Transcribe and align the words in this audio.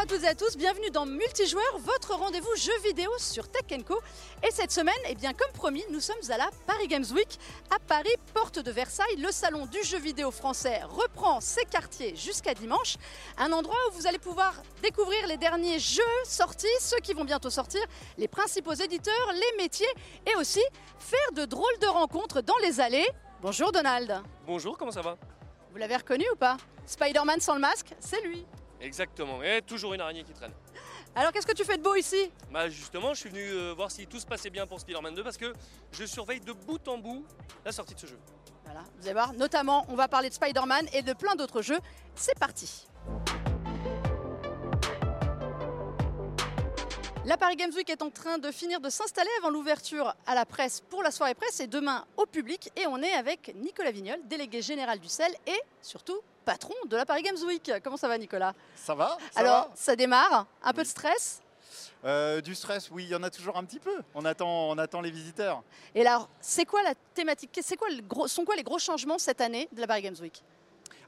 à 0.00 0.06
toutes 0.06 0.24
et 0.24 0.28
à 0.28 0.34
tous, 0.34 0.56
bienvenue 0.56 0.88
dans 0.90 1.04
Multijoueur, 1.04 1.78
votre 1.80 2.14
rendez-vous 2.14 2.56
jeu 2.56 2.72
vidéo 2.82 3.10
sur 3.18 3.50
Tech 3.50 3.66
Co. 3.86 4.00
Et 4.42 4.50
cette 4.50 4.72
semaine, 4.72 4.94
eh 5.06 5.14
bien, 5.14 5.34
comme 5.34 5.52
promis, 5.52 5.84
nous 5.90 6.00
sommes 6.00 6.22
à 6.30 6.38
la 6.38 6.48
Paris 6.66 6.88
Games 6.88 7.04
Week 7.14 7.38
à 7.70 7.78
Paris, 7.78 8.14
porte 8.32 8.60
de 8.60 8.70
Versailles. 8.70 9.16
Le 9.18 9.30
salon 9.30 9.66
du 9.66 9.82
jeu 9.82 9.98
vidéo 9.98 10.30
français 10.30 10.80
reprend 10.84 11.42
ses 11.42 11.66
quartiers 11.66 12.16
jusqu'à 12.16 12.54
dimanche. 12.54 12.96
Un 13.36 13.52
endroit 13.52 13.76
où 13.90 13.92
vous 13.92 14.06
allez 14.06 14.18
pouvoir 14.18 14.54
découvrir 14.82 15.26
les 15.26 15.36
derniers 15.36 15.78
jeux 15.78 16.02
sortis, 16.24 16.66
ceux 16.80 17.00
qui 17.00 17.12
vont 17.12 17.24
bientôt 17.24 17.50
sortir, 17.50 17.82
les 18.16 18.28
principaux 18.28 18.72
éditeurs, 18.72 19.32
les 19.34 19.62
métiers 19.62 19.92
et 20.24 20.34
aussi 20.36 20.62
faire 20.98 21.32
de 21.34 21.44
drôles 21.44 21.78
de 21.78 21.88
rencontres 21.88 22.40
dans 22.40 22.56
les 22.62 22.80
allées. 22.80 23.08
Bonjour 23.42 23.70
Donald. 23.70 24.22
Bonjour, 24.46 24.78
comment 24.78 24.92
ça 24.92 25.02
va? 25.02 25.18
Vous 25.72 25.76
l'avez 25.76 25.96
reconnu 25.96 26.24
ou 26.32 26.36
pas? 26.36 26.56
Spider-Man 26.86 27.40
sans 27.40 27.54
le 27.54 27.60
masque, 27.60 27.94
c'est 28.00 28.22
lui. 28.22 28.46
Exactement, 28.80 29.42
et 29.42 29.60
toujours 29.62 29.94
une 29.94 30.00
araignée 30.00 30.24
qui 30.24 30.32
traîne. 30.32 30.52
Alors 31.14 31.32
qu'est-ce 31.32 31.46
que 31.46 31.52
tu 31.54 31.64
fais 31.64 31.76
de 31.76 31.82
beau 31.82 31.94
ici? 31.96 32.30
Bah 32.50 32.68
justement, 32.68 33.14
je 33.14 33.20
suis 33.20 33.28
venu 33.28 33.42
euh, 33.42 33.74
voir 33.74 33.90
si 33.90 34.06
tout 34.06 34.18
se 34.20 34.26
passait 34.26 34.50
bien 34.50 34.66
pour 34.66 34.80
Spider-Man 34.80 35.14
2 35.14 35.22
parce 35.24 35.36
que 35.36 35.52
je 35.92 36.04
surveille 36.04 36.40
de 36.40 36.52
bout 36.52 36.86
en 36.88 36.98
bout 36.98 37.24
la 37.64 37.72
sortie 37.72 37.94
de 37.94 38.00
ce 38.00 38.06
jeu. 38.06 38.18
Voilà, 38.64 38.80
vous 38.98 39.04
allez 39.04 39.14
voir, 39.14 39.32
notamment 39.32 39.84
on 39.88 39.96
va 39.96 40.08
parler 40.08 40.28
de 40.28 40.34
Spider-Man 40.34 40.86
et 40.92 41.02
de 41.02 41.12
plein 41.12 41.34
d'autres 41.34 41.62
jeux. 41.62 41.78
C'est 42.14 42.38
parti 42.38 42.86
La 47.26 47.36
Paris 47.36 47.56
Games 47.56 47.72
Week 47.76 47.88
est 47.90 48.02
en 48.02 48.10
train 48.10 48.38
de 48.38 48.50
finir 48.50 48.80
de 48.80 48.88
s'installer 48.88 49.30
avant 49.38 49.50
l'ouverture 49.50 50.14
à 50.26 50.34
la 50.34 50.46
presse 50.46 50.80
pour 50.80 51.02
la 51.02 51.10
soirée 51.10 51.34
presse 51.34 51.60
et 51.60 51.66
demain 51.66 52.04
au 52.16 52.24
public. 52.24 52.72
Et 52.76 52.86
on 52.86 52.96
est 53.02 53.12
avec 53.12 53.54
Nicolas 53.56 53.90
Vignol, 53.90 54.18
délégué 54.24 54.62
général 54.62 54.98
du 54.98 55.08
CEL 55.08 55.30
et 55.46 55.60
surtout 55.82 56.18
patron 56.50 56.74
de 56.86 56.96
la 56.96 57.06
Paris 57.06 57.22
Games 57.22 57.38
Week. 57.46 57.70
Comment 57.84 57.96
ça 57.96 58.08
va 58.08 58.18
Nicolas? 58.18 58.54
Ça 58.74 58.92
va 58.96 59.16
ça 59.30 59.38
Alors 59.40 59.68
va. 59.68 59.70
ça 59.76 59.94
démarre, 59.94 60.46
un 60.64 60.72
peu 60.72 60.82
de 60.82 60.88
stress? 60.88 61.40
Euh, 62.04 62.40
Du 62.40 62.56
stress, 62.56 62.90
oui, 62.90 63.04
il 63.04 63.10
y 63.10 63.14
en 63.14 63.22
a 63.22 63.30
toujours 63.30 63.56
un 63.56 63.62
petit 63.62 63.78
peu. 63.78 63.96
On 64.16 64.24
attend, 64.24 64.68
on 64.70 64.76
attend 64.76 65.00
les 65.00 65.12
visiteurs. 65.12 65.62
Et 65.94 66.00
alors, 66.04 66.28
c'est 66.40 66.64
quoi 66.64 66.82
la 66.82 66.94
thématique? 67.14 67.56
C'est 67.62 67.76
quoi 67.76 67.88
le 67.90 68.02
gros, 68.02 68.26
sont 68.26 68.44
quoi 68.44 68.56
les 68.56 68.64
gros 68.64 68.80
changements 68.80 69.18
cette 69.18 69.40
année 69.40 69.68
de 69.70 69.80
la 69.80 69.86
Paris 69.86 70.02
Games 70.02 70.16
Week? 70.20 70.42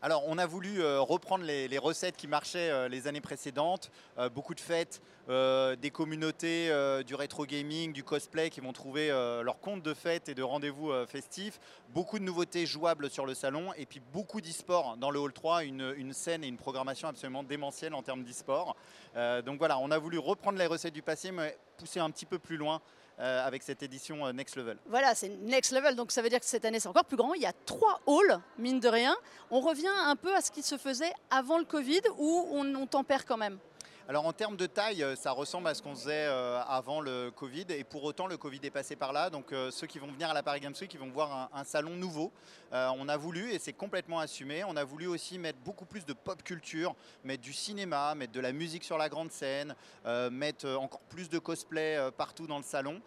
Alors, 0.05 0.25
on 0.27 0.37
a 0.37 0.47
voulu 0.47 0.83
euh, 0.83 1.01
reprendre 1.01 1.45
les, 1.45 1.79
recettes 1.79 2.17
qui 2.17 2.27
marchaient 2.27 2.71
euh, 2.71 2.89
les 2.89 3.07
années 3.07 3.21
précédentes. 3.21 3.93
Euh, 4.19 4.29
beaucoup 4.29 4.53
de 4.53 4.61
fêtes, 4.61 5.01
des 5.29 5.91
communautés 5.93 6.69
du 7.07 7.15
rétro 7.15 7.47
gaming, 7.47 7.93
du 7.93 8.03
cosplay 8.03 8.51
qui 8.51 8.61
vont 8.61 8.73
trouver 8.73 9.09
leur 9.09 9.61
compte 9.61 9.81
de 9.81 9.95
fêtes 9.95 10.29
et 10.29 10.35
de 10.35 10.43
rendez-vous 10.43 10.91
festifs. 11.07 11.61
Beaucoup 11.91 12.19
de 12.19 12.25
nouveautés 12.25 12.67
jouables 12.67 13.09
sur 13.09 13.25
le 13.25 13.35
salon 13.35 13.73
et 13.75 13.87
puis 13.87 14.01
beaucoup 14.13 14.41
d'e-sport 14.41 14.97
dans 14.97 15.13
le 15.13 15.21
Hall 15.21 15.33
3, 15.33 15.63
une, 15.63 15.95
une 15.97 16.13
scène 16.13 16.43
et 16.43 16.49
une 16.49 16.57
programmation 16.57 17.07
absolument 17.07 17.45
démentielle 17.45 17.95
en 17.95 18.03
termes 18.03 18.25
d'e-sport. 18.25 18.75
Donc 19.15 19.59
voilà, 19.59 19.79
on 19.79 19.93
a 19.93 19.99
voulu 19.99 20.19
reprendre 20.19 20.59
les 20.59 20.67
recettes 20.67 20.95
du 20.95 21.03
passé, 21.03 21.31
mais 21.31 21.57
pousser 21.79 22.01
un 22.01 22.11
petit 22.11 22.27
peu 22.27 22.41
plus 22.41 22.57
loin 22.57 22.83
euh, 23.19 23.47
avec 23.47 23.63
cette 23.63 23.83
édition 23.83 24.27
euh, 24.27 24.33
Next 24.33 24.57
Level. 24.57 24.79
Voilà, 24.87 25.15
c'est 25.15 25.29
next 25.29 25.73
level, 25.73 25.95
donc 25.97 26.13
ça 26.13 26.23
veut 26.23 26.29
dire 26.29 26.41
que 26.41 26.47
cette 26.47 26.65
année 26.65 26.81
c'est 26.81 26.89
encore 26.89 27.05
plus 27.05 27.17
grand. 27.17 27.35
Il 27.35 27.43
y 27.43 27.47
a 27.47 27.53
trois 27.67 28.01
halls, 28.07 28.41
mine 28.59 28.81
de 28.81 28.89
rien. 28.89 29.15
On 29.51 29.61
revient 29.61 29.87
un 30.07 30.17
peu 30.17 30.35
à 30.35 30.41
ce 30.41 30.51
qui 30.51 30.63
se 30.63 30.79
faisait 30.79 31.13
avant 31.31 31.59
le 31.59 31.65
Covid 31.65 32.01
on, 32.19 32.75
on 32.75 32.87
tempère 32.87 33.27
quand 33.27 33.37
même 33.37 33.59
Alors 34.09 34.27
en 34.27 34.33
termes 34.33 34.57
de 34.57 34.67
taille, 34.67 35.05
euh, 35.05 35.15
ça 35.15 35.31
ressemble 35.31 35.69
à 35.69 35.75
ce 35.75 35.81
qu'on 35.83 35.95
faisait 35.95 36.27
euh, 36.27 36.61
avant 36.67 37.01
le 37.01 37.31
Covid 37.31 37.67
et 37.69 37.85
pour 37.85 38.03
autant 38.03 38.27
le 38.27 38.37
Covid 38.37 38.59
est 38.65 38.71
passé 38.71 38.97
par 38.97 39.13
là. 39.13 39.31
Donc 39.31 39.53
euh, 39.53 39.71
ceux 39.71 39.87
qui 39.87 40.01
vont 40.01 40.09
venir 40.09 40.29
à 40.29 40.35
la 40.35 40.43
Paris 40.43 40.59
Games 40.59 40.75
Week, 40.81 40.93
ils 40.93 40.99
vont 40.99 41.11
voir 41.11 41.49
un, 41.55 41.63
salon 41.63 41.95
nouveau. 41.95 42.33
On 42.73 43.09
a 43.09 43.17
voulu, 43.17 43.53
et 43.53 43.59
c'est 43.59 43.73
complètement 43.73 44.19
assumé, 44.19 44.65
on 44.65 44.77
a 44.77 44.85
voulu 44.85 45.07
aussi 45.07 45.39
mettre 45.39 45.59
beaucoup 45.59 45.85
plus 45.85 46.07
de 46.07 46.15
pop 46.15 46.43
culture, 46.43 46.95
mettre 47.23 47.43
du 47.43 47.53
cinéma, 47.53 48.15
mettre 48.15 48.33
de 48.33 48.41
la 48.41 48.53
musique 48.53 48.83
sur 48.83 48.97
la 48.97 49.09
grande 49.11 49.31
scène, 49.31 49.75
mettre 50.31 50.67
encore 50.69 51.03
plus 51.03 51.29
de 51.29 51.39
cosplay 51.39 51.99
partout 52.17 52.47
dans 52.47 52.57
le 52.57 52.65
salon, 52.65 53.01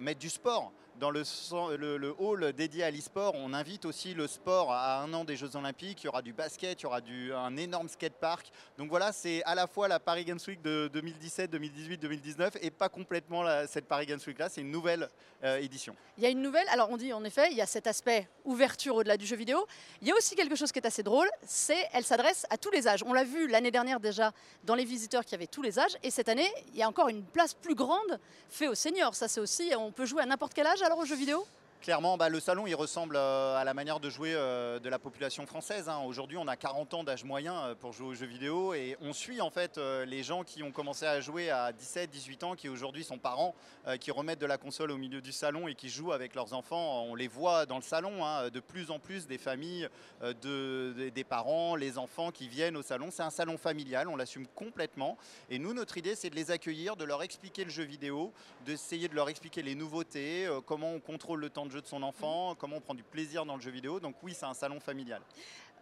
mettre 0.00 0.18
du 0.18 0.30
sport. 0.30 0.72
Dans 1.00 1.10
le, 1.10 1.96
le- 1.96 2.14
hall 2.18 2.52
dédié 2.52 2.84
à 2.84 2.90
l'e-sport, 2.90 3.34
on 3.34 3.52
invite 3.54 3.86
aussi 3.86 4.14
le 4.14 4.26
sport 4.28 4.72
à 4.72 5.00
un 5.00 5.12
an 5.14 5.24
des 5.24 5.36
Jeux 5.36 5.56
Olympiques. 5.56 6.02
Il 6.02 6.06
y 6.06 6.08
aura 6.08 6.22
du 6.22 6.32
basket, 6.32 6.80
il 6.80 6.84
y 6.84 6.86
aura 6.86 7.00
un 7.44 7.56
énorme 7.56 7.88
skatepark. 7.88 8.50
Donc 8.78 8.88
voilà, 8.88 9.10
c'est 9.10 9.42
à 9.44 9.54
la 9.54 9.66
fois 9.66 9.88
la 9.88 9.98
Paris 9.98 10.24
Games 10.24 10.38
Week 10.46 10.62
de 10.62 10.88
2017, 10.92 11.50
2018, 11.50 11.98
2019 11.98 12.56
et 12.60 12.70
pas 12.70 12.88
complètement 12.88 13.44
cette 13.66 13.86
Paris 13.86 14.06
Games 14.06 14.20
Week 14.26 14.38
là, 14.38 14.48
c'est 14.48 14.60
une 14.60 14.70
nouvelle 14.70 15.08
euh, 15.42 15.58
édition. 15.58 15.96
Il 16.18 16.24
y 16.24 16.26
a 16.26 16.30
une 16.30 16.42
nouvelle, 16.42 16.68
alors 16.68 16.88
on 16.90 16.96
dit 16.96 17.12
en 17.12 17.24
effet, 17.24 17.48
il 17.50 17.56
y 17.56 17.62
a 17.62 17.66
cet 17.66 17.86
aspect 17.86 18.28
ouverture 18.44 18.94
au-delà 18.96 19.16
du 19.16 19.26
jeu 19.26 19.36
vidéo. 19.36 19.66
Il 20.02 20.08
y 20.08 20.12
a 20.12 20.14
aussi 20.14 20.36
quelque 20.36 20.54
chose 20.54 20.70
qui 20.70 20.78
est 20.78 20.86
assez 20.86 21.02
drôle, 21.02 21.28
c'est 21.44 21.88
elle 21.92 22.04
s'adresse 22.04 22.46
à 22.50 22.58
tous 22.58 22.70
les 22.70 22.86
âges. 22.86 23.02
On 23.06 23.12
l'a 23.12 23.24
vu 23.24 23.48
l'année 23.48 23.70
dernière 23.70 23.98
déjà 23.98 24.32
dans 24.64 24.74
les 24.74 24.84
visiteurs 24.84 25.24
qui 25.24 25.34
avaient 25.34 25.46
tous 25.46 25.62
les 25.62 25.78
âges, 25.78 25.96
et 26.02 26.10
cette 26.10 26.28
année, 26.28 26.48
il 26.68 26.76
y 26.76 26.82
a 26.82 26.88
encore 26.88 27.08
une 27.08 27.24
place 27.24 27.54
plus 27.54 27.74
grande 27.74 28.20
faite 28.48 28.68
aux 28.68 28.74
seniors. 28.74 29.14
Ça 29.14 29.26
c'est 29.26 29.40
aussi, 29.40 29.72
on 29.76 29.90
peut 29.90 30.06
jouer 30.06 30.22
à 30.22 30.26
n'importe 30.26 30.52
quel 30.54 30.66
âge 30.66 30.81
alors 30.84 30.98
aux 30.98 31.04
jeux 31.04 31.16
vidéo? 31.16 31.46
Clairement, 31.82 32.16
bah, 32.16 32.28
le 32.28 32.38
salon 32.38 32.68
il 32.68 32.76
ressemble 32.76 33.16
euh, 33.16 33.56
à 33.56 33.64
la 33.64 33.74
manière 33.74 33.98
de 33.98 34.08
jouer 34.08 34.32
euh, 34.36 34.78
de 34.78 34.88
la 34.88 35.00
population 35.00 35.46
française. 35.46 35.88
hein. 35.88 35.98
Aujourd'hui, 36.06 36.36
on 36.36 36.46
a 36.46 36.54
40 36.54 36.94
ans 36.94 37.02
d'âge 37.02 37.24
moyen 37.24 37.58
euh, 37.58 37.74
pour 37.74 37.92
jouer 37.92 38.06
aux 38.06 38.14
jeux 38.14 38.26
vidéo 38.26 38.72
et 38.72 38.96
on 39.00 39.12
suit 39.12 39.40
en 39.40 39.50
fait 39.50 39.78
les 40.06 40.22
gens 40.22 40.44
qui 40.44 40.62
ont 40.62 40.70
commencé 40.70 41.06
à 41.06 41.20
jouer 41.20 41.50
à 41.50 41.72
17, 41.72 42.08
18 42.08 42.44
ans, 42.44 42.54
qui 42.54 42.68
aujourd'hui 42.68 43.02
sont 43.02 43.18
parents, 43.18 43.56
qui 44.00 44.12
remettent 44.12 44.38
de 44.38 44.46
la 44.46 44.58
console 44.58 44.92
au 44.92 44.96
milieu 44.96 45.20
du 45.20 45.32
salon 45.32 45.66
et 45.66 45.74
qui 45.74 45.88
jouent 45.88 46.12
avec 46.12 46.36
leurs 46.36 46.52
enfants. 46.52 47.02
On 47.04 47.16
les 47.16 47.26
voit 47.26 47.66
dans 47.66 47.76
le 47.76 47.82
salon, 47.82 48.24
hein, 48.24 48.48
de 48.50 48.60
plus 48.60 48.90
en 48.92 49.00
plus 49.00 49.26
des 49.26 49.38
familles, 49.38 49.88
de- 50.22 50.32
de- 50.96 51.08
des 51.08 51.24
parents, 51.24 51.74
les 51.74 51.98
enfants 51.98 52.30
qui 52.30 52.46
viennent 52.48 52.76
au 52.76 52.82
salon. 52.82 53.08
C'est 53.10 53.22
un 53.24 53.30
salon 53.30 53.58
familial, 53.58 54.06
on 54.08 54.14
l'assume 54.16 54.46
complètement. 54.54 55.16
Et 55.50 55.58
nous, 55.58 55.74
notre 55.74 55.98
idée, 55.98 56.14
c'est 56.14 56.30
de 56.30 56.36
les 56.36 56.50
accueillir, 56.52 56.94
de 56.96 57.04
leur 57.04 57.22
expliquer 57.24 57.64
le 57.64 57.70
jeu 57.70 57.82
vidéo, 57.84 58.32
d'essayer 58.66 59.08
de 59.08 59.14
leur 59.14 59.28
expliquer 59.28 59.62
les 59.62 59.74
nouveautés, 59.74 60.48
comment 60.66 60.92
on 60.92 61.00
contrôle 61.00 61.40
le 61.40 61.50
temps 61.50 61.66
de 61.66 61.71
jeu 61.72 61.80
de 61.80 61.86
son 61.86 62.02
enfant, 62.02 62.54
comment 62.54 62.76
on 62.76 62.80
prend 62.80 62.94
du 62.94 63.02
plaisir 63.02 63.44
dans 63.44 63.56
le 63.56 63.62
jeu 63.62 63.70
vidéo. 63.70 63.98
Donc 63.98 64.16
oui, 64.22 64.34
c'est 64.38 64.46
un 64.46 64.54
salon 64.54 64.78
familial. 64.78 65.22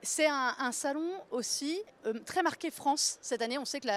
C'est 0.02 0.28
un, 0.28 0.72
salon 0.72 1.10
aussi 1.30 1.78
euh, 2.06 2.14
très 2.24 2.42
marqué 2.42 2.70
France 2.70 3.18
cette 3.20 3.42
année. 3.42 3.58
On 3.58 3.66
sait 3.66 3.80
que 3.80 3.88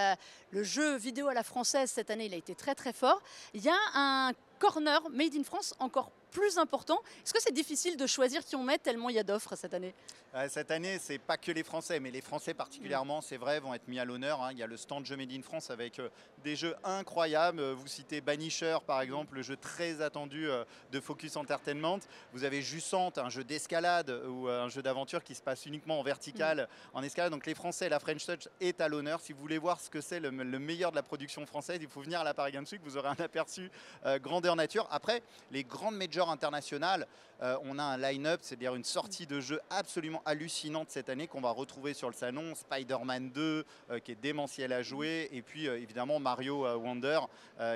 le 0.51 0.63
jeu 0.63 0.97
vidéo 0.97 1.29
à 1.29 1.33
la 1.33 1.43
française 1.43 1.89
cette 1.91 2.09
année, 2.09 2.25
il 2.25 2.33
a 2.33 2.37
été 2.37 2.55
très 2.55 2.75
très 2.75 2.91
fort. 2.91 3.21
Il 3.53 3.63
y 3.63 3.69
a 3.69 3.77
un 3.93 4.31
corner 4.59 5.01
made 5.11 5.35
in 5.35 5.43
France 5.43 5.73
encore 5.79 6.11
plus 6.31 6.57
important. 6.57 6.99
Est-ce 7.23 7.31
que 7.33 7.41
c'est 7.41 7.53
difficile 7.53 7.95
de 7.95 8.07
choisir 8.07 8.43
qui 8.43 8.55
on 8.55 8.63
met 8.63 8.79
tellement 8.79 9.09
il 9.09 9.15
y 9.15 9.19
a 9.19 9.23
d'offres 9.23 9.55
cette 9.55 9.73
année? 9.75 9.93
Euh, 10.33 10.47
Cette 10.49 10.71
année, 10.71 10.97
c'est 10.99 11.19
pas 11.19 11.37
que 11.37 11.51
les 11.51 11.61
Français, 11.61 11.99
mais 11.99 12.09
les 12.09 12.21
Français 12.21 12.55
particulièrement, 12.55 13.21
c'est 13.21 13.37
vrai, 13.37 13.59
vont 13.59 13.71
être 13.75 13.87
mis 13.87 13.99
à 13.99 14.05
l'honneur. 14.05 14.41
hein. 14.41 14.49
Il 14.51 14.57
y 14.57 14.63
a 14.63 14.67
le 14.67 14.75
stand 14.77 15.05
Jeux 15.05 15.15
Made 15.15 15.31
in 15.31 15.43
France 15.43 15.69
avec 15.69 15.99
euh, 15.99 16.09
des 16.43 16.55
jeux 16.55 16.75
incroyables. 16.83 17.59
Euh, 17.59 17.75
Vous 17.75 17.85
citez 17.85 18.19
Banisher, 18.19 18.79
par 18.87 18.99
exemple, 19.01 19.35
le 19.35 19.43
jeu 19.43 19.55
très 19.57 20.01
attendu 20.01 20.47
de 20.91 20.99
Focus 20.99 21.35
Entertainment. 21.37 21.99
Vous 22.33 22.43
avez 22.43 22.63
Jussante, 22.63 23.19
un 23.19 23.29
jeu 23.29 23.43
d'escalade 23.43 24.09
ou 24.27 24.47
un 24.47 24.69
jeu 24.69 24.81
d'aventure 24.81 25.23
qui 25.23 25.35
se 25.35 25.41
passe 25.43 25.67
uniquement 25.67 25.99
en 25.99 26.03
vertical, 26.03 26.67
en 26.95 27.03
escalade. 27.03 27.31
Donc 27.31 27.45
les 27.45 27.53
Français, 27.53 27.89
la 27.89 27.99
French 27.99 28.25
Touch 28.25 28.47
est 28.59 28.81
à 28.81 28.87
l'honneur. 28.87 29.19
Si 29.21 29.33
vous 29.33 29.39
voulez 29.39 29.59
voir 29.59 29.79
ce 29.79 29.91
que 29.91 30.01
c'est 30.01 30.19
le, 30.19 30.31
le 30.31 30.59
meilleur 30.59 30.89
de 30.89 30.95
la 30.95 31.03
production 31.03 31.45
française, 31.45 31.77
il 31.79 31.87
faut 31.89 32.01
venir 32.01 32.21
à 32.21 32.23
la 32.23 32.33
Paris 32.33 32.53
Games 32.53 32.65
Week. 32.71 32.81
Vous 32.83 32.97
aurez 32.97 33.09
un 33.09 33.23
aperçu 33.23 33.69
euh, 34.07 34.17
grandeur 34.43 34.55
nature. 34.57 34.87
Après, 34.91 35.23
les 35.51 35.63
grandes 35.63 35.95
majors 35.95 36.29
internationales, 36.29 37.07
euh, 37.41 37.57
on 37.63 37.79
a 37.79 37.83
un 37.83 37.97
line-up, 37.97 38.39
c'est-à-dire 38.43 38.75
une 38.75 38.83
sortie 38.83 39.25
de 39.25 39.39
jeux 39.39 39.59
absolument 39.69 40.21
hallucinante 40.25 40.89
cette 40.91 41.09
année 41.09 41.27
qu'on 41.27 41.41
va 41.41 41.49
retrouver 41.51 41.93
sur 41.93 42.09
le 42.09 42.13
salon. 42.15 42.53
Spider-Man 42.55 43.31
2, 43.31 43.65
euh, 43.91 43.99
qui 43.99 44.11
est 44.11 44.15
démentiel 44.15 44.71
à 44.73 44.81
jouer, 44.81 45.29
et 45.31 45.41
puis 45.41 45.67
euh, 45.67 45.77
évidemment 45.79 46.19
Mario 46.19 46.65
Wonder, 46.77 47.21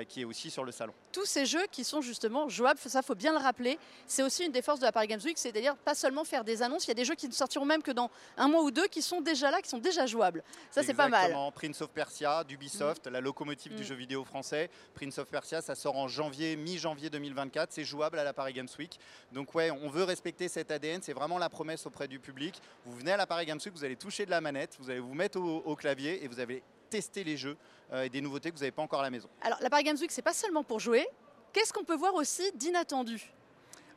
qui 0.08 0.20
est 0.20 0.24
aussi 0.24 0.50
sur 0.50 0.64
le 0.64 0.72
salon. 0.72 0.92
Tous 1.12 1.24
ces 1.24 1.46
jeux 1.46 1.66
qui 1.70 1.84
sont 1.84 2.00
justement 2.02 2.48
jouables, 2.48 2.78
ça 2.78 3.00
faut 3.02 3.14
bien 3.14 3.32
le 3.32 3.38
rappeler, 3.38 3.78
c'est 4.06 4.22
aussi 4.22 4.44
une 4.44 4.52
des 4.52 4.62
forces 4.62 4.80
de 4.80 4.84
la 4.84 4.92
Paris 4.92 5.06
Games 5.06 5.20
Week, 5.24 5.38
c'est-à-dire 5.38 5.76
pas 5.76 5.94
seulement 5.94 6.24
faire 6.24 6.44
des 6.44 6.62
annonces, 6.62 6.84
il 6.84 6.88
y 6.88 6.90
a 6.90 6.94
des 6.94 7.04
jeux 7.04 7.14
qui 7.14 7.28
ne 7.28 7.32
sortiront 7.32 7.64
même 7.64 7.82
que 7.82 7.90
dans 7.90 8.10
un 8.36 8.48
mois 8.48 8.62
ou 8.62 8.70
deux 8.70 8.86
qui 8.86 9.00
sont 9.02 9.20
déjà 9.20 9.50
là, 9.50 9.62
qui 9.62 9.68
sont 9.68 9.78
déjà 9.78 10.06
jouables. 10.06 10.42
Ça 10.70 10.82
c'est 10.82 10.94
pas 10.94 11.08
mal. 11.08 11.34
Prince 11.54 11.80
of 11.80 11.90
Persia, 11.90 12.44
d'Ubisoft, 12.44 13.06
la 13.06 13.20
locomotive 13.20 13.72
Mm. 13.72 13.76
du 13.76 13.84
jeu 13.84 13.94
vidéo 13.94 14.24
français. 14.24 14.70
Prince 14.94 15.18
of 15.18 15.28
Persia, 15.28 15.60
ça 15.62 15.74
sort 15.74 15.96
en 15.96 16.08
janvier, 16.08 16.56
mi-janvier 16.58 17.10
2024. 17.10 17.72
C'est 17.72 17.84
jouable 17.84 18.18
à 18.18 18.24
la 18.24 18.32
Paris 18.32 18.52
Games 18.52 18.68
Week. 18.78 18.98
Donc 19.32 19.54
ouais, 19.54 19.70
on 19.70 19.88
veut 19.88 20.04
respecter 20.04 20.48
cet 20.48 20.70
ADN. 20.70 21.00
C'est 21.02 21.12
vraiment 21.12 21.38
la 21.38 21.48
promesse 21.48 21.86
auprès 21.86 22.08
du 22.08 22.18
public. 22.18 22.60
Vous 22.84 22.96
venez 22.96 23.12
à 23.12 23.16
la 23.16 23.26
Paris 23.26 23.46
Games 23.46 23.60
Week, 23.64 23.74
vous 23.74 23.84
allez 23.84 23.96
toucher 23.96 24.26
de 24.26 24.30
la 24.30 24.40
manette, 24.40 24.76
vous 24.78 24.90
allez 24.90 25.00
vous 25.00 25.14
mettre 25.14 25.38
au, 25.40 25.76
clavier 25.76 26.24
et 26.24 26.28
vous 26.28 26.40
allez 26.40 26.62
tester 26.90 27.22
les 27.22 27.36
jeux 27.36 27.56
euh, 27.92 28.02
et 28.02 28.08
des 28.08 28.20
nouveautés 28.20 28.50
que 28.50 28.56
vous 28.56 28.62
n'avez 28.62 28.72
pas 28.72 28.82
encore 28.82 29.00
à 29.00 29.04
la 29.04 29.10
maison. 29.10 29.28
Alors 29.42 29.58
la 29.60 29.70
Paris 29.70 29.84
Games 29.84 29.96
Week, 30.00 30.10
c'est 30.10 30.22
pas 30.22 30.32
seulement 30.32 30.64
pour 30.64 30.80
jouer. 30.80 31.06
Qu'est-ce 31.52 31.72
qu'on 31.72 31.84
peut 31.84 31.96
voir 31.96 32.14
aussi 32.14 32.50
d'inattendu? 32.54 33.32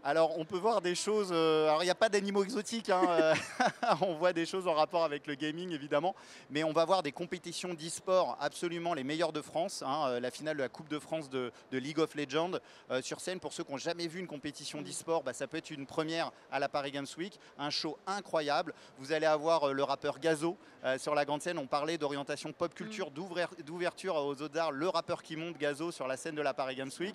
Alors, 0.03 0.39
on 0.39 0.45
peut 0.45 0.57
voir 0.57 0.81
des 0.81 0.95
choses. 0.95 1.29
euh, 1.31 1.67
alors, 1.67 1.83
il 1.83 1.85
n'y 1.85 1.91
a 1.91 1.95
pas 1.95 2.09
d'animaux 2.09 2.43
exotiques. 2.43 2.89
hein, 2.89 3.03
euh, 3.07 3.35
on 4.01 4.15
voit 4.15 4.33
des 4.33 4.47
choses 4.47 4.67
en 4.67 4.73
rapport 4.73 5.03
avec 5.03 5.27
le 5.27 5.35
gaming, 5.35 5.71
évidemment. 5.73 6.15
Mais 6.49 6.63
on 6.63 6.71
va 6.73 6.85
voir 6.85 7.03
des 7.03 7.11
compétitions 7.11 7.75
d'e-sport 7.75 8.35
absolument 8.41 8.95
les 8.95 9.03
meilleures 9.03 9.31
de 9.31 9.41
France. 9.41 9.83
hein, 9.85 10.05
euh, 10.07 10.19
la 10.19 10.31
finale 10.31 10.57
de 10.57 10.63
la 10.63 10.69
Coupe 10.69 10.89
de 10.89 10.97
France 10.97 11.29
de, 11.29 11.51
de 11.71 11.77
League 11.77 11.99
of 11.99 12.15
Legends. 12.15 12.53
euh, 12.89 13.03
sur 13.03 13.19
scène, 13.19 13.39
pour 13.39 13.53
ceux 13.53 13.63
qui 13.63 13.71
n'ont 13.71 13.77
jamais 13.77 14.07
vu 14.07 14.19
une 14.19 14.25
compétition 14.27 14.81
d'e-sport, 14.81 15.21
bah, 15.21 15.33
ça 15.33 15.45
peut 15.45 15.57
être 15.57 15.69
une 15.69 15.85
première 15.85 16.31
à 16.51 16.57
la 16.57 16.67
Paris 16.67 16.91
Games 16.91 17.05
Week. 17.19 17.39
Un 17.59 17.69
show 17.69 17.95
incroyable. 18.07 18.73
Vous 18.97 19.11
allez 19.11 19.27
avoir 19.27 19.69
euh, 19.69 19.71
le 19.73 19.83
rappeur 19.83 20.17
Gazo 20.19 20.57
sur 20.97 21.13
la 21.13 21.25
grande 21.25 21.43
scène. 21.43 21.59
On 21.59 21.67
parlait 21.67 21.99
d'orientation 21.99 22.51
pop 22.53 22.73
culture, 22.73 23.11
d'ouvrir- 23.11 23.51
d'ouverture 23.63 24.15
aux 24.15 24.41
autres 24.41 24.57
arts. 24.57 24.71
Le 24.71 24.89
rappeur 24.89 25.21
qui 25.21 25.35
monte 25.35 25.59
Gazo 25.59 25.91
sur 25.91 26.07
la 26.07 26.17
scène 26.17 26.33
de 26.33 26.41
la 26.41 26.55
Paris 26.55 26.73
Games 26.75 26.89
Week 26.99 27.13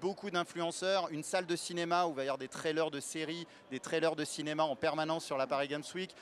beaucoup 0.00 0.30
d'influenceurs, 0.30 1.08
une 1.10 1.22
salle 1.22 1.46
de 1.46 1.56
cinéma 1.56 2.06
où 2.06 2.10
il 2.10 2.16
va 2.16 2.22
y 2.22 2.26
avoir 2.26 2.38
des 2.38 2.48
trailers 2.48 2.90
de 2.90 3.00
séries, 3.00 3.46
des 3.70 3.80
trailers 3.80 4.16
de 4.16 4.24
cinéma 4.24 4.62
en 4.62 4.76
permanence 4.76 5.24
sur 5.24 5.36
la 5.36 5.46
Paris 5.46 5.68
Games 5.68 5.84
Week. 5.94 6.14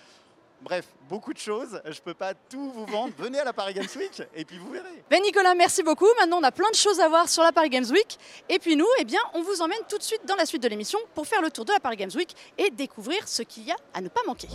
Bref, 0.63 0.87
beaucoup 1.09 1.35
de 1.35 1.39
choses. 1.39 1.81
Je 1.85 1.91
ne 1.91 2.05
peux 2.05 2.15
pas 2.15 2.33
tout 2.35 2.71
vous 2.71 2.87
vendre. 2.87 3.13
Venez 3.19 3.39
à 3.39 3.45
la 3.45 3.53
Paris 3.53 3.75
Games 3.75 3.87
Week 3.97 4.23
et 4.35 4.45
puis 4.45 4.59
vous 4.59 4.71
verrez. 4.71 5.05
Ben 5.11 5.23
Nicolas, 5.23 5.55
merci 5.55 5.83
beaucoup. 5.83 6.09
Maintenant, 6.19 6.39
on 6.39 6.43
a 6.43 6.53
plein 6.53 6.71
de 6.71 6.77
choses 6.77 6.99
à 7.01 7.09
voir 7.09 7.29
sur 7.29 7.43
la 7.43 7.53
Paris 7.53 7.69
Games 7.69 7.89
Week. 7.91 8.19
Et 8.49 8.59
puis 8.59 8.77
nous, 8.77 8.87
eh 8.99 9.05
bien, 9.05 9.21
on 9.35 9.43
vous 9.43 9.61
emmène 9.61 9.79
tout 9.89 9.99
de 9.99 10.03
suite 10.03 10.25
dans 10.27 10.37
la 10.37 10.47
suite 10.47 10.63
de 10.63 10.69
l'émission 10.69 10.99
pour 11.15 11.27
faire 11.27 11.43
le 11.43 11.51
tour 11.51 11.65
de 11.65 11.73
la 11.73 11.81
Paris 11.81 11.97
Games 11.97 12.11
Week 12.15 12.35
et 12.57 12.71
découvrir 12.71 13.29
ce 13.29 13.43
qu'il 13.43 13.65
y 13.65 13.71
a 13.71 13.77
à 13.93 14.01
ne 14.01 14.09
pas 14.09 14.23
manquer. 14.27 14.49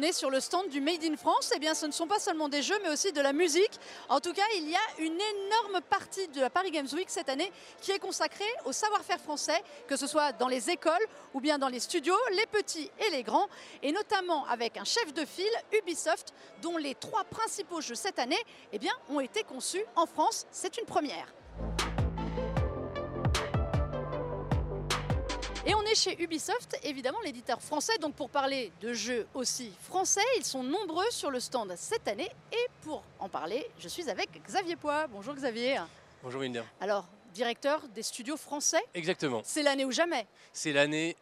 On 0.00 0.02
est 0.02 0.12
sur 0.12 0.30
le 0.30 0.40
stand 0.40 0.70
du 0.70 0.80
Made 0.80 1.04
in 1.04 1.14
France. 1.14 1.52
Eh 1.54 1.58
bien, 1.58 1.74
ce 1.74 1.84
ne 1.84 1.92
sont 1.92 2.06
pas 2.06 2.18
seulement 2.18 2.48
des 2.48 2.62
jeux, 2.62 2.78
mais 2.82 2.88
aussi 2.88 3.12
de 3.12 3.20
la 3.20 3.34
musique. 3.34 3.78
En 4.08 4.18
tout 4.18 4.32
cas, 4.32 4.46
il 4.56 4.70
y 4.70 4.74
a 4.74 4.80
une 4.98 5.12
énorme 5.12 5.82
partie 5.90 6.26
de 6.28 6.40
la 6.40 6.48
Paris 6.48 6.70
Games 6.70 6.88
Week 6.94 7.10
cette 7.10 7.28
année 7.28 7.52
qui 7.82 7.90
est 7.90 7.98
consacrée 7.98 8.50
au 8.64 8.72
savoir-faire 8.72 9.20
français, 9.20 9.62
que 9.88 9.96
ce 9.96 10.06
soit 10.06 10.32
dans 10.32 10.48
les 10.48 10.70
écoles 10.70 11.04
ou 11.34 11.42
bien 11.42 11.58
dans 11.58 11.68
les 11.68 11.80
studios, 11.80 12.16
les 12.30 12.46
petits 12.46 12.90
et 12.98 13.10
les 13.10 13.22
grands, 13.22 13.48
et 13.82 13.92
notamment 13.92 14.46
avec 14.46 14.78
un 14.78 14.84
chef 14.84 15.12
de 15.12 15.26
file, 15.26 15.44
Ubisoft, 15.78 16.32
dont 16.62 16.78
les 16.78 16.94
trois 16.94 17.24
principaux 17.24 17.82
jeux 17.82 17.94
cette 17.94 18.18
année 18.18 18.42
eh 18.72 18.78
bien, 18.78 18.94
ont 19.10 19.20
été 19.20 19.42
conçus 19.42 19.84
en 19.96 20.06
France. 20.06 20.46
C'est 20.50 20.78
une 20.78 20.86
première. 20.86 21.26
Et 25.70 25.74
on 25.76 25.82
est 25.82 25.94
chez 25.94 26.20
Ubisoft, 26.20 26.76
évidemment 26.82 27.20
l'éditeur 27.24 27.62
français, 27.62 27.96
donc 27.98 28.16
pour 28.16 28.28
parler 28.28 28.72
de 28.80 28.92
jeux 28.92 29.28
aussi 29.34 29.70
français, 29.82 30.20
ils 30.36 30.44
sont 30.44 30.64
nombreux 30.64 31.08
sur 31.12 31.30
le 31.30 31.38
stand 31.38 31.72
cette 31.76 32.08
année. 32.08 32.28
Et 32.50 32.66
pour 32.82 33.04
en 33.20 33.28
parler, 33.28 33.64
je 33.78 33.86
suis 33.86 34.10
avec 34.10 34.30
Xavier 34.44 34.74
Poix. 34.74 35.06
Bonjour 35.06 35.32
Xavier. 35.32 35.78
Bonjour 36.24 36.40
Winder. 36.40 36.64
Alors, 36.80 37.06
directeur 37.32 37.86
des 37.94 38.02
studios 38.02 38.36
français, 38.36 38.82
Exactement. 38.94 39.42
c'est 39.44 39.62
l'année 39.62 39.84
ou 39.84 39.92
jamais. 39.92 40.26
C'est 40.52 40.72
l'année 40.72 41.14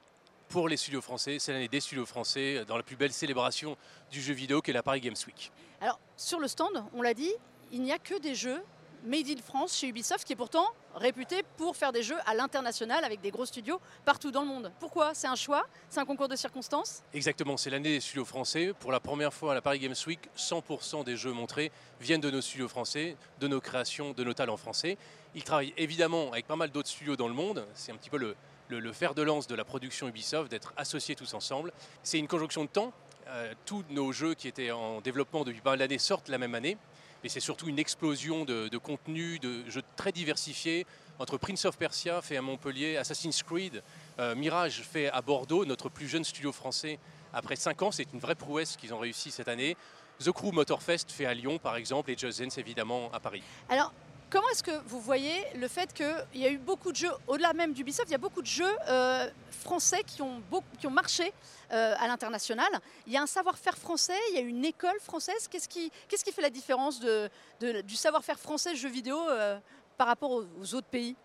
pour 0.48 0.66
les 0.66 0.78
studios 0.78 1.02
français, 1.02 1.36
c'est 1.38 1.52
l'année 1.52 1.68
des 1.68 1.80
studios 1.80 2.06
français 2.06 2.64
dans 2.66 2.78
la 2.78 2.82
plus 2.82 2.96
belle 2.96 3.12
célébration 3.12 3.76
du 4.10 4.22
jeu 4.22 4.32
vidéo 4.32 4.62
qu'est 4.62 4.72
la 4.72 4.82
Paris 4.82 5.02
Games 5.02 5.14
Week. 5.26 5.52
Alors, 5.82 6.00
sur 6.16 6.40
le 6.40 6.48
stand, 6.48 6.82
on 6.94 7.02
l'a 7.02 7.12
dit, 7.12 7.34
il 7.70 7.82
n'y 7.82 7.92
a 7.92 7.98
que 7.98 8.18
des 8.18 8.34
jeux 8.34 8.62
made 9.04 9.28
in 9.28 9.40
France 9.42 9.76
chez 9.76 9.88
Ubisoft, 9.88 10.24
qui 10.24 10.32
est 10.32 10.36
pourtant 10.36 10.66
réputé 10.94 11.42
pour 11.56 11.76
faire 11.76 11.92
des 11.92 12.02
jeux 12.02 12.18
à 12.26 12.34
l'international 12.34 13.04
avec 13.04 13.20
des 13.20 13.30
gros 13.30 13.46
studios 13.46 13.80
partout 14.04 14.30
dans 14.30 14.42
le 14.42 14.48
monde. 14.48 14.72
Pourquoi? 14.80 15.14
C'est 15.14 15.26
un 15.26 15.36
choix? 15.36 15.66
C'est 15.88 16.00
un 16.00 16.04
concours 16.04 16.28
de 16.28 16.36
circonstances? 16.36 17.02
Exactement, 17.14 17.56
c'est 17.56 17.70
l'année 17.70 17.90
des 17.90 18.00
studios 18.00 18.24
français. 18.24 18.72
Pour 18.78 18.92
la 18.92 19.00
première 19.00 19.32
fois 19.32 19.52
à 19.52 19.54
la 19.54 19.62
Paris 19.62 19.78
Games 19.78 19.94
Week, 20.06 20.20
100% 20.36 21.04
des 21.04 21.16
jeux 21.16 21.32
montrés 21.32 21.70
viennent 22.00 22.20
de 22.20 22.30
nos 22.30 22.40
studios 22.40 22.68
français, 22.68 23.16
de 23.40 23.48
nos 23.48 23.60
créations, 23.60 24.12
de 24.12 24.24
nos 24.24 24.34
talents 24.34 24.56
français. 24.56 24.98
Ils 25.34 25.44
travaillent 25.44 25.74
évidemment 25.76 26.32
avec 26.32 26.46
pas 26.46 26.56
mal 26.56 26.70
d'autres 26.70 26.88
studios 26.88 27.16
dans 27.16 27.28
le 27.28 27.34
monde. 27.34 27.66
C'est 27.74 27.92
un 27.92 27.96
petit 27.96 28.10
peu 28.10 28.18
le, 28.18 28.92
fer 28.92 29.14
de 29.14 29.22
lance 29.22 29.46
de 29.46 29.54
la 29.54 29.64
production 29.64 30.08
Ubisoft, 30.08 30.50
d'être 30.50 30.72
associés 30.76 31.14
tous 31.14 31.34
ensemble. 31.34 31.72
C'est 32.02 32.18
une 32.18 32.28
conjonction 32.28 32.64
de 32.64 32.68
temps. 32.68 32.92
Euh, 33.28 33.52
tous 33.66 33.84
nos 33.90 34.10
jeux 34.10 34.34
qui 34.34 34.48
étaient 34.48 34.70
en 34.70 35.00
développement 35.02 35.44
depuis 35.44 35.60
pas 35.60 35.70
mal 35.70 35.80
d'années 35.80 35.98
sortent 35.98 36.28
la 36.28 36.38
même 36.38 36.54
année. 36.54 36.78
Mais 37.22 37.28
c'est 37.28 37.40
surtout 37.40 37.68
une 37.68 37.78
explosion 37.78 38.44
de, 38.44 38.76
contenu, 38.78 39.38
de 39.38 39.68
jeux 39.68 39.82
très 39.96 40.12
diversifiés, 40.12 40.86
entre 41.18 41.36
Prince 41.36 41.64
of 41.64 41.76
Persia 41.76 42.22
fait 42.22 42.36
à 42.36 42.42
Montpellier, 42.42 42.96
Assassin's 42.96 43.42
Creed, 43.42 43.82
euh, 44.20 44.36
Mirage 44.36 44.82
fait 44.82 45.08
à 45.10 45.20
Bordeaux, 45.20 45.64
notre 45.64 45.88
plus 45.88 46.06
jeune 46.06 46.22
studio 46.22 46.52
français 46.52 47.00
après 47.32 47.56
5 47.56 47.82
ans. 47.82 47.90
C'est 47.90 48.12
une 48.12 48.20
vraie 48.20 48.36
prouesse 48.36 48.76
qu'ils 48.76 48.94
ont 48.94 48.98
réussi 48.98 49.32
cette 49.32 49.48
année. 49.48 49.76
The 50.20 50.30
Crew 50.30 50.52
Motorfest 50.52 51.06
fait 51.10 51.26
à 51.26 51.34
Lyon, 51.34 51.58
par 51.58 51.76
exemple, 51.76 52.10
et 52.10 52.16
Just 52.16 52.40
Dance, 52.40 52.58
évidemment, 52.58 53.10
à 53.12 53.20
Paris. 53.20 53.42
Alors, 53.68 53.92
comment 54.30 54.48
est-ce 54.50 54.62
que 54.62 54.78
vous 54.86 55.00
voyez 55.00 55.44
le 55.54 55.68
fait 55.68 55.92
qu'il 55.92 56.40
y 56.40 56.46
a 56.46 56.50
eu 56.50 56.58
beaucoup 56.58 56.92
de 56.92 56.96
jeux, 56.96 57.10
au-delà 57.26 57.52
même 57.52 57.72
d'Ubisoft, 57.72 58.08
il 58.08 58.12
y 58.12 58.14
a 58.14 58.18
beaucoup 58.18 58.42
de 58.42 58.46
jeux 58.46 58.76
euh, 58.88 59.28
français 59.50 60.02
qui 60.04 60.22
ont, 60.22 60.42
marché 60.90 61.32
euh, 61.72 61.94
à 61.98 62.06
l'international. 62.06 62.68
Il 63.06 63.12
y 63.12 63.16
a 63.16 63.22
un 63.22 63.26
savoir-faire 63.26 63.76
français, 63.76 64.18
il 64.30 64.36
y 64.36 64.38
a 64.38 64.42
une 64.42 64.64
école 64.64 64.98
française. 65.00 65.48
Qu'est-ce 65.48 65.68
qui, 65.68 65.90
fait 66.32 66.42
la 66.42 66.50
différence 66.50 67.00
du 67.00 67.96
savoir-faire 67.96 68.38
français 68.38 68.74
jeux 68.74 68.88
vidéo 68.88 69.18
euh, 69.28 69.58
par 69.96 70.06
rapport 70.06 70.30
aux, 70.30 70.74
autres 70.74 70.86
pays? 70.86 71.16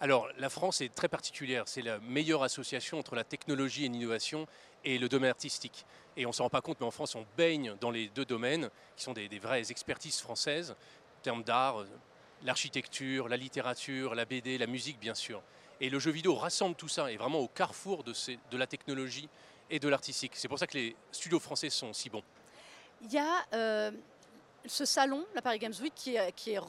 Alors, 0.00 0.28
la 0.38 0.50
France 0.50 0.80
est 0.80 0.94
très 0.94 1.08
particulière. 1.08 1.64
C'est 1.66 1.82
la 1.82 1.98
meilleure 2.00 2.42
association 2.42 2.98
entre 2.98 3.14
la 3.14 3.24
technologie 3.24 3.86
et 3.86 3.88
l'innovation 3.88 4.46
et 4.84 4.98
le 4.98 5.08
domaine 5.08 5.30
artistique. 5.30 5.86
Et 6.16 6.26
on 6.26 6.30
ne 6.30 6.34
s'en 6.34 6.44
rend 6.44 6.50
pas 6.50 6.60
compte, 6.60 6.78
mais 6.80 6.86
en 6.86 6.90
France, 6.90 7.14
on 7.14 7.24
baigne 7.36 7.74
dans 7.80 7.90
les 7.90 8.08
deux 8.08 8.24
domaines, 8.24 8.70
qui 8.96 9.04
sont 9.04 9.12
des, 9.12 9.28
vraies 9.38 9.70
expertises 9.70 10.20
françaises, 10.20 10.72
en 10.72 11.22
termes 11.22 11.42
d'art, 11.42 11.84
l'architecture, 12.44 13.28
la 13.28 13.36
littérature, 13.36 14.14
la 14.14 14.24
BD, 14.24 14.58
la 14.58 14.66
musique, 14.66 14.98
bien 15.00 15.14
sûr. 15.14 15.42
Et 15.80 15.90
le 15.90 15.98
jeu 15.98 16.10
vidéo 16.12 16.34
rassemble 16.36 16.76
tout 16.76 16.88
ça, 16.88 17.10
et 17.10 17.16
vraiment 17.16 17.40
au 17.40 17.48
carrefour 17.48 18.04
de, 18.04 18.12
ces- 18.12 18.38
de 18.50 18.56
la 18.56 18.66
technologie 18.66 19.28
et 19.70 19.78
de 19.80 19.88
l'artistique. 19.88 20.32
C'est 20.36 20.46
pour 20.48 20.58
ça 20.58 20.66
que 20.66 20.76
les 20.78 20.94
studios 21.10 21.40
français 21.40 21.70
sont 21.70 21.92
si 21.92 22.10
bons. 22.10 22.22
Il 23.02 23.12
y 23.12 23.18
a 23.18 23.44
euh, 23.54 23.90
ce 24.66 24.84
salon, 24.84 25.26
la 25.34 25.42
Paris 25.42 25.58
Games 25.58 25.74
Week, 25.82 25.92
qui, 25.94 26.14
est- 26.16 26.32
qui 26.32 26.52
est 26.52 26.58
re- 26.58 26.66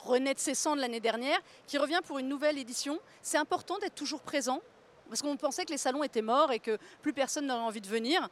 renaît 0.00 0.34
de 0.34 0.38
ses 0.38 0.54
cendres 0.54 0.80
l'année 0.82 1.00
dernière, 1.00 1.38
qui 1.66 1.78
revient 1.78 2.00
pour 2.04 2.18
une 2.18 2.28
nouvelle 2.28 2.58
édition. 2.58 2.98
C'est 3.22 3.38
important 3.38 3.78
d'être 3.78 3.94
toujours 3.94 4.20
présent, 4.20 4.60
parce 5.08 5.22
qu'on 5.22 5.36
pensait 5.36 5.64
que 5.64 5.70
les 5.72 5.78
salons 5.78 6.02
étaient 6.04 6.22
morts 6.22 6.52
et 6.52 6.58
que 6.58 6.78
plus 7.02 7.12
personne 7.14 7.46
n'aurait 7.46 7.62
envie 7.62 7.80
de 7.80 7.88
venir. 7.88 8.28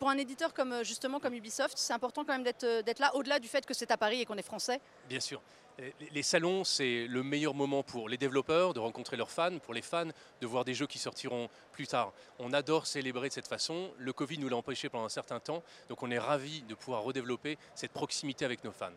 Pour 0.00 0.10
un 0.10 0.18
éditeur 0.18 0.52
comme 0.52 0.72
euh, 0.72 0.82
justement 0.82 1.20
comme 1.20 1.34
Ubisoft, 1.34 1.78
c'est 1.78 1.92
important 1.92 2.24
quand 2.24 2.36
même 2.36 2.52
euh, 2.64 2.82
d'être 2.82 2.98
là, 2.98 3.14
au-delà 3.14 3.38
du 3.38 3.46
fait 3.46 3.64
que 3.64 3.74
c'est 3.74 3.92
à 3.92 3.96
Paris 3.96 4.20
et 4.20 4.24
qu'on 4.24 4.36
est 4.36 4.42
français. 4.42 4.80
Bien 5.08 5.20
sûr. 5.20 5.40
Les 5.78 5.94
les 6.12 6.22
salons, 6.22 6.64
c'est 6.64 7.06
le 7.06 7.22
meilleur 7.22 7.54
moment 7.54 7.82
pour 7.82 8.08
les 8.08 8.18
développeurs 8.18 8.74
de 8.74 8.80
rencontrer 8.80 9.16
leurs 9.16 9.30
fans, 9.30 9.58
pour 9.58 9.74
les 9.74 9.82
fans 9.82 10.08
de 10.40 10.46
voir 10.46 10.64
des 10.64 10.74
jeux 10.74 10.86
qui 10.86 10.98
sortiront 10.98 11.48
plus 11.72 11.86
tard. 11.86 12.12
On 12.38 12.52
adore 12.52 12.86
célébrer 12.86 13.28
de 13.28 13.32
cette 13.32 13.48
façon. 13.48 13.90
Le 13.98 14.12
Covid 14.12 14.38
nous 14.38 14.48
l'a 14.48 14.56
empêché 14.56 14.88
pendant 14.88 15.06
un 15.06 15.08
certain 15.08 15.40
temps, 15.40 15.62
donc 15.88 16.02
on 16.02 16.10
est 16.10 16.18
ravis 16.18 16.62
de 16.62 16.74
pouvoir 16.74 17.02
redévelopper 17.02 17.58
cette 17.74 17.92
proximité 17.92 18.44
avec 18.44 18.62
nos 18.64 18.72
fans. 18.72 18.90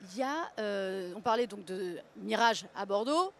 Il 0.00 0.18
y 0.18 0.22
a, 0.22 0.50
euh, 0.58 1.12
on 1.16 1.20
parlait 1.20 1.46
donc 1.46 1.64
de 1.64 1.98
Mirage 2.16 2.66
à 2.74 2.86
Bordeaux, 2.86 3.32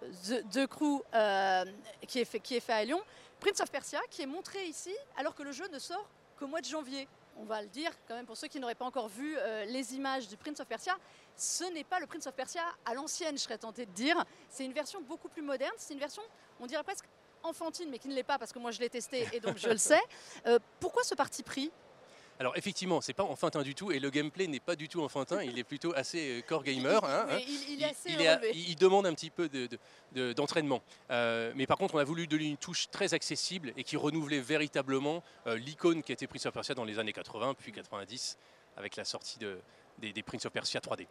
The, 0.50 0.66
Crew 0.66 1.02
euh, 1.14 1.64
qui, 2.06 2.20
est 2.20 2.24
fait, 2.24 2.40
qui 2.40 2.56
est 2.56 2.60
fait 2.60 2.72
à 2.72 2.84
Lyon, 2.84 3.00
Prince 3.40 3.60
of 3.60 3.70
Persia 3.70 4.00
qui 4.10 4.22
est 4.22 4.26
montré 4.26 4.64
ici 4.66 4.94
alors 5.16 5.34
que 5.34 5.42
le 5.42 5.52
jeu 5.52 5.68
ne 5.72 5.78
sort 5.78 6.08
qu'au 6.38 6.48
mois 6.48 6.60
de 6.60 6.66
janvier. 6.66 7.08
On 7.40 7.44
va 7.44 7.62
le 7.62 7.68
dire 7.68 7.92
quand 8.08 8.16
même 8.16 8.26
pour 8.26 8.36
ceux 8.36 8.48
qui 8.48 8.58
n'auraient 8.58 8.74
pas 8.74 8.84
encore 8.84 9.08
vu 9.08 9.36
euh, 9.38 9.64
les 9.66 9.94
images 9.94 10.26
du 10.26 10.36
Prince 10.36 10.58
of 10.58 10.66
Persia, 10.66 10.96
ce 11.38 11.64
n'est 11.72 11.84
pas 11.84 12.00
le 12.00 12.06
Prince 12.06 12.26
of 12.26 12.34
Persia 12.34 12.62
à 12.84 12.94
l'ancienne, 12.94 13.38
je 13.38 13.42
serais 13.42 13.58
tentée 13.58 13.86
de 13.86 13.92
dire. 13.92 14.22
C'est 14.50 14.64
une 14.64 14.72
version 14.72 15.00
beaucoup 15.00 15.28
plus 15.28 15.42
moderne, 15.42 15.72
c'est 15.78 15.94
une 15.94 16.00
version, 16.00 16.22
on 16.60 16.66
dirait 16.66 16.82
presque 16.82 17.06
enfantine, 17.42 17.88
mais 17.90 17.98
qui 17.98 18.08
ne 18.08 18.14
l'est 18.14 18.22
pas 18.24 18.38
parce 18.38 18.52
que 18.52 18.58
moi 18.58 18.72
je 18.72 18.80
l'ai 18.80 18.90
testé 18.90 19.26
et 19.32 19.40
donc 19.40 19.56
je 19.56 19.68
le 19.68 19.78
sais. 19.78 20.00
Euh, 20.46 20.58
pourquoi 20.80 21.02
ce 21.04 21.14
parti 21.14 21.42
pris? 21.42 21.70
Alors 22.40 22.56
effectivement, 22.56 23.00
c'est 23.00 23.12
pas 23.14 23.24
enfantin 23.24 23.62
du 23.62 23.74
tout 23.74 23.90
et 23.90 23.98
le 23.98 24.10
gameplay 24.10 24.46
n'est 24.46 24.60
pas 24.60 24.76
du 24.76 24.88
tout 24.88 25.02
enfantin, 25.02 25.42
il 25.42 25.58
est 25.58 25.64
plutôt 25.64 25.92
assez 25.96 26.38
euh, 26.38 26.42
core 26.42 26.62
gamer. 26.62 27.02
hein, 27.04 27.26
hein. 27.30 27.38
Il, 27.46 27.70
il 27.74 27.82
est 27.82 27.86
assez 27.90 28.10
il, 28.12 28.20
est 28.20 28.28
à- 28.28 28.36
relevé. 28.36 28.52
il 28.54 28.76
demande 28.76 29.06
un 29.06 29.14
petit 29.14 29.30
peu 29.30 29.48
de- 29.48 29.66
de- 29.66 29.78
de- 30.12 30.32
d'entraînement. 30.32 30.80
Euh, 31.10 31.52
mais 31.56 31.66
par 31.66 31.76
contre, 31.78 31.96
on 31.96 31.98
a 31.98 32.04
voulu 32.04 32.26
donner 32.28 32.44
une 32.46 32.56
touche 32.56 32.88
très 32.90 33.12
accessible 33.14 33.72
et 33.76 33.82
qui 33.82 33.96
renouvelait 33.96 34.40
véritablement 34.40 35.22
euh, 35.48 35.56
l'icône 35.56 36.02
qui 36.02 36.12
a 36.12 36.14
été 36.14 36.26
Prince 36.28 36.46
of 36.46 36.54
Persia 36.54 36.74
dans 36.76 36.84
les 36.84 36.98
années 37.00 37.12
80 37.12 37.54
puis 37.54 37.72
90 37.72 38.38
avec 38.76 38.94
la 38.96 39.04
sortie 39.04 39.38
de- 39.40 39.58
des, 39.98 40.12
des 40.12 40.22
Prince 40.22 40.46
of 40.46 40.52
Persia 40.52 40.78
3D. 40.80 41.06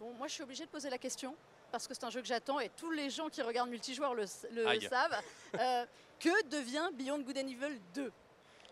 Bon, 0.00 0.12
moi, 0.14 0.28
je 0.28 0.34
suis 0.34 0.42
obligée 0.42 0.64
de 0.64 0.70
poser 0.70 0.90
la 0.90 0.98
question 0.98 1.34
parce 1.72 1.86
que 1.88 1.94
c'est 1.94 2.04
un 2.04 2.10
jeu 2.10 2.20
que 2.20 2.26
j'attends 2.26 2.60
et 2.60 2.70
tous 2.76 2.90
les 2.90 3.10
gens 3.10 3.28
qui 3.28 3.42
regardent 3.42 3.70
multijoueur 3.70 4.14
le, 4.14 4.26
savent. 4.26 5.22
Euh, 5.58 5.84
que 6.20 6.48
devient 6.48 6.88
Beyond 6.94 7.20
Good 7.20 7.38
and 7.38 7.48
Evil 7.48 7.80
2 7.94 8.12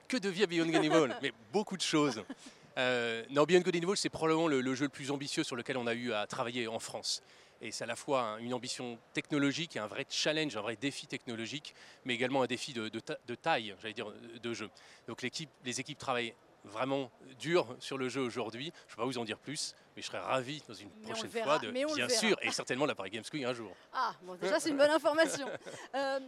Que 0.09 0.17
devient 0.19 0.47
Beyond 0.47 0.67
Good 0.67 0.77
and 0.77 0.83
Evil? 0.83 1.17
Mais 1.23 1.33
beaucoup 1.53 1.77
de 1.77 1.83
choses. 1.83 2.23
Euh, 2.79 3.25
non, 3.31 3.45
Beyond 3.45 3.61
Good 3.61 3.77
and 3.77 3.83
Evil, 3.83 3.97
c'est 3.97 4.09
probablement 4.11 4.49
le, 4.49 4.61
le 4.61 4.75
jeu 4.75 4.85
le 4.85 4.89
plus 4.91 5.11
ambitieux 5.11 5.45
sur 5.45 5.57
lequel 5.57 5.77
on 5.77 5.87
a 5.87 5.95
eu 5.95 6.13
à 6.13 6.27
travailler 6.27 6.69
en 6.69 6.79
France. 6.79 7.23
Et 7.63 7.71
c'est 7.71 7.85
à 7.85 7.87
la 7.87 7.97
fois 7.97 8.21
un- 8.23 8.39
une 8.39 8.53
ambition 8.53 8.99
technologique, 9.15 9.77
et 9.77 9.79
un 9.79 9.87
vrai 9.87 10.05
challenge, 10.11 10.57
un 10.57 10.61
vrai 10.61 10.77
défi 10.77 11.07
technologique, 11.07 11.75
mais 12.05 12.15
également 12.15 12.43
un 12.43 12.47
défi 12.47 12.73
de, 12.75 12.89
de 12.89 13.01
ta- 13.01 13.17
de 13.27 13.35
taille, 13.35 13.75
j'allais 13.81 13.95
dire, 13.95 14.13
de 14.43 14.55
jeu. 14.55 14.69
Donc 15.09 15.23
l'équipe, 15.23 15.49
les 15.65 15.81
équipes 15.81 15.99
travaillent 15.99 16.35
vraiment 16.65 17.11
dur 17.39 17.77
sur 17.79 17.99
le 17.99 18.09
jeu 18.09 18.23
aujourd'hui. 18.23 18.73
Je 18.89 18.93
ne 18.93 18.97
vais 18.97 19.03
pas 19.03 19.07
vous 19.07 19.19
en 19.19 19.25
dire 19.25 19.39
plus, 19.39 19.75
mais 19.95 20.03
je 20.03 20.07
serais 20.07 20.19
ravi 20.19 20.63
dans 20.67 20.75
une 20.75 20.91
prochaine 20.91 21.31
fois 21.31 21.59
de, 21.59 21.71
bien 21.71 22.09
sûr, 22.09 22.37
et 22.43 22.51
certainement 22.51 22.87
la 22.87 22.95
Paris 22.95 23.11
Games 23.11 23.25
Week 23.33 23.45
un 23.45 23.53
jour. 23.53 23.73
Ah, 23.93 24.15
bon, 24.23 24.35
déjà 24.35 24.59
c'est 24.59 24.71
une 24.71 24.77
bonne 24.79 24.91
information. 24.91 25.49
Euh, 25.95 26.19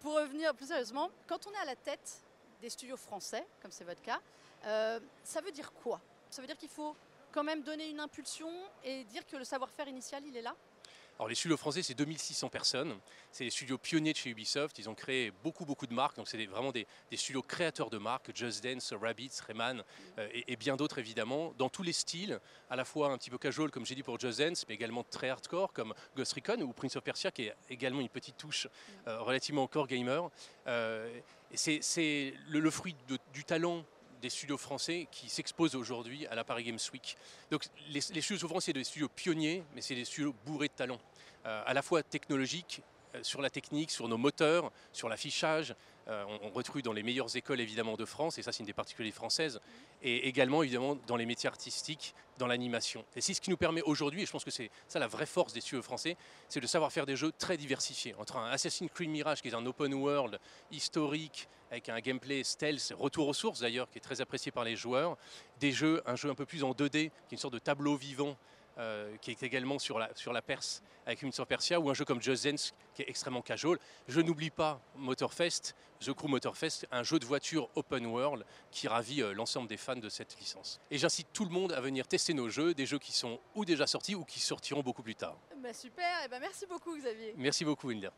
pour 0.00 0.16
revenir 0.16 0.54
plus 0.54 0.66
sérieusement, 0.66 1.10
quand 1.26 1.46
on 1.46 1.52
est 1.52 1.62
à 1.62 1.64
la 1.64 1.76
tête 1.76 2.22
des 2.60 2.68
studios 2.68 2.96
français, 2.96 3.46
comme 3.62 3.70
c'est 3.70 3.84
votre 3.84 4.02
cas, 4.02 4.20
euh, 4.66 5.00
ça 5.22 5.40
veut 5.40 5.50
dire 5.50 5.72
quoi? 5.72 6.00
Ça 6.28 6.42
veut 6.42 6.46
dire 6.46 6.58
qu'il 6.58 6.68
faut 6.68 6.94
quand 7.32 7.42
même 7.42 7.62
donner 7.62 7.88
une 7.88 8.00
impulsion 8.00 8.50
et 8.82 9.04
dire 9.04 9.26
que 9.26 9.36
le 9.36 9.44
savoir-faire 9.44 9.88
initial, 9.88 10.22
il 10.26 10.36
est 10.36 10.42
là? 10.42 10.54
Alors 11.18 11.28
les 11.28 11.36
studios 11.36 11.56
français, 11.56 11.82
c'est 11.82 11.94
2600 11.94 12.48
personnes. 12.48 12.98
C'est 13.30 13.44
les 13.44 13.50
studios 13.50 13.78
pionniers 13.78 14.12
de 14.12 14.18
chez 14.18 14.30
Ubisoft. 14.30 14.78
Ils 14.78 14.88
ont 14.88 14.94
créé 14.94 15.30
beaucoup, 15.42 15.64
beaucoup 15.64 15.86
de 15.86 15.94
marques. 15.94 16.16
Donc 16.16 16.28
c'est 16.28 16.44
vraiment 16.46 16.72
des, 16.72 16.86
studios 17.14 17.42
créateurs 17.42 17.88
de 17.88 17.98
marques, 17.98 18.34
Just 18.34 18.64
Dance, 18.64 18.92
Rabbits, 18.92 19.40
Rayman 19.46 19.84
euh, 20.18 20.28
et, 20.32 20.56
bien 20.56 20.76
d'autres 20.76 20.98
évidemment, 20.98 21.52
dans 21.56 21.68
tous 21.68 21.84
les 21.84 21.92
styles, 21.92 22.40
à 22.68 22.76
la 22.76 22.84
fois 22.84 23.12
un 23.12 23.18
petit 23.18 23.30
peu 23.30 23.38
casual 23.38 23.70
comme 23.70 23.86
j'ai 23.86 23.94
dit 23.94 24.02
pour 24.02 24.18
Just 24.18 24.40
Dance, 24.40 24.64
mais 24.68 24.74
également 24.74 25.04
très 25.04 25.28
hardcore 25.28 25.72
comme 25.72 25.94
Ghost 26.16 26.32
Recon 26.32 26.60
ou 26.62 26.72
Prince 26.72 26.96
of 26.96 27.04
Persia 27.04 27.30
qui 27.30 27.44
est 27.44 27.54
également 27.70 28.00
une 28.00 28.08
petite 28.08 28.36
touche 28.36 28.66
euh, 29.06 29.20
relativement 29.20 29.62
encore 29.62 29.86
gamer. 29.86 30.28
Euh, 30.66 31.20
c'est 31.54 32.34
le, 32.48 32.70
fruit 32.70 32.96
du 33.32 33.44
talent 33.44 33.84
des 34.24 34.30
studios 34.30 34.56
français 34.56 35.06
qui 35.10 35.28
s'exposent 35.28 35.74
aujourd'hui 35.74 36.26
à 36.28 36.34
la 36.34 36.44
Paris 36.44 36.64
Games 36.64 36.78
Week. 36.94 37.18
Donc 37.50 37.64
les, 37.90 38.00
studios 38.00 38.48
français, 38.48 38.66
c'est 38.66 38.72
des 38.72 38.82
studios 38.82 39.10
pionniers, 39.10 39.62
mais 39.74 39.82
c'est 39.82 39.94
des 39.94 40.06
studios 40.06 40.34
bourrés 40.46 40.68
de 40.68 40.72
talent, 40.72 40.98
euh, 41.44 41.62
à 41.66 41.74
la 41.74 41.82
fois 41.82 42.02
technologiques, 42.02 42.80
euh, 43.14 43.22
sur 43.22 43.42
la 43.42 43.50
technique, 43.50 43.90
sur 43.90 44.08
nos 44.08 44.16
moteurs, 44.16 44.72
sur 44.94 45.10
l'affichage. 45.10 45.74
Euh, 46.08 46.24
on, 46.42 46.50
retrouve 46.50 46.80
dans 46.80 46.94
les 46.94 47.02
meilleures 47.02 47.36
écoles 47.36 47.60
évidemment 47.60 47.96
de 47.96 48.04
France, 48.06 48.38
et 48.38 48.42
ça 48.42 48.50
c'est 48.50 48.60
une 48.60 48.66
des 48.66 48.72
particularités 48.72 49.14
françaises, 49.14 49.60
et 50.02 50.26
également 50.26 50.62
évidemment 50.62 50.96
dans 51.06 51.16
les 51.16 51.26
métiers 51.26 51.48
artistiques, 51.48 52.14
dans 52.38 52.46
l'animation. 52.46 53.04
Et 53.16 53.20
c'est 53.20 53.34
ce 53.34 53.42
qui 53.42 53.50
nous 53.50 53.56
permet 53.58 53.82
aujourd'hui, 53.82 54.22
et 54.22 54.26
je 54.26 54.32
pense 54.32 54.44
que 54.44 54.50
c'est 54.50 54.70
ça 54.88 54.98
la 54.98 55.06
vraie 55.06 55.26
force 55.26 55.52
des 55.52 55.60
studios 55.60 55.82
français, 55.82 56.16
c'est 56.48 56.60
de 56.60 56.66
savoir 56.66 56.92
faire 56.92 57.06
des 57.06 57.16
jeux 57.16 57.32
très 57.32 57.56
diversifiés. 57.56 58.14
Entre 58.18 58.36
un 58.38 58.50
Assassin's 58.50 58.90
Creed 58.90 59.10
Mirage 59.10 59.42
qui 59.42 59.48
est 59.48 59.54
un 59.54 59.66
open 59.66 59.92
world 59.94 60.38
historique, 60.70 61.48
avec 61.74 61.88
un 61.88 61.98
gameplay 61.98 62.44
stealth, 62.44 62.94
retour 62.96 63.26
aux 63.26 63.34
sources 63.34 63.60
d'ailleurs, 63.60 63.90
qui 63.90 63.98
est 63.98 64.00
très 64.00 64.20
apprécié 64.20 64.52
par 64.52 64.62
les 64.62 64.76
joueurs, 64.76 65.16
des 65.58 65.72
jeux, 65.72 66.02
un 66.06 66.14
jeu 66.14 66.30
un 66.30 66.34
peu 66.34 66.46
plus 66.46 66.62
en 66.62 66.70
2D, 66.70 66.90
qui 66.90 67.06
est 67.06 67.32
une 67.32 67.38
sorte 67.38 67.54
de 67.54 67.58
tableau 67.58 67.96
vivant 67.96 68.36
euh, 68.78 69.16
qui 69.20 69.32
est 69.32 69.42
également 69.42 69.78
sur 69.78 69.98
la, 69.98 70.08
sur 70.14 70.32
la 70.32 70.40
Perse 70.40 70.82
avec 71.06 71.22
une 71.22 71.30
of 71.36 71.46
Persia, 71.46 71.78
ou 71.78 71.90
un 71.90 71.94
jeu 71.94 72.04
comme 72.04 72.22
Just 72.22 72.44
Dance 72.46 72.74
qui 72.94 73.02
est 73.02 73.08
extrêmement 73.08 73.42
casual. 73.42 73.78
Je 74.08 74.20
n'oublie 74.20 74.50
pas 74.50 74.80
Motorfest, 74.96 75.74
The 76.00 76.12
Crew 76.12 76.28
Motorfest, 76.28 76.86
un 76.90 77.02
jeu 77.02 77.18
de 77.18 77.24
voiture 77.26 77.68
open 77.74 78.06
world 78.06 78.44
qui 78.70 78.88
ravit 78.88 79.20
euh, 79.20 79.34
l'ensemble 79.34 79.68
des 79.68 79.76
fans 79.76 79.96
de 79.96 80.08
cette 80.08 80.38
licence. 80.38 80.80
Et 80.92 80.98
j'incite 80.98 81.28
tout 81.32 81.44
le 81.44 81.50
monde 81.50 81.72
à 81.72 81.80
venir 81.80 82.06
tester 82.06 82.34
nos 82.34 82.48
jeux, 82.48 82.72
des 82.72 82.86
jeux 82.86 83.00
qui 83.00 83.12
sont 83.12 83.40
ou 83.54 83.64
déjà 83.64 83.86
sortis 83.86 84.14
ou 84.14 84.24
qui 84.24 84.38
sortiront 84.38 84.82
beaucoup 84.82 85.02
plus 85.02 85.16
tard. 85.16 85.36
Bah 85.56 85.72
super, 85.72 86.24
et 86.24 86.28
bah 86.28 86.38
merci 86.40 86.66
beaucoup 86.66 86.96
Xavier. 86.96 87.34
Merci 87.36 87.64
beaucoup 87.64 87.90
India. 87.90 88.12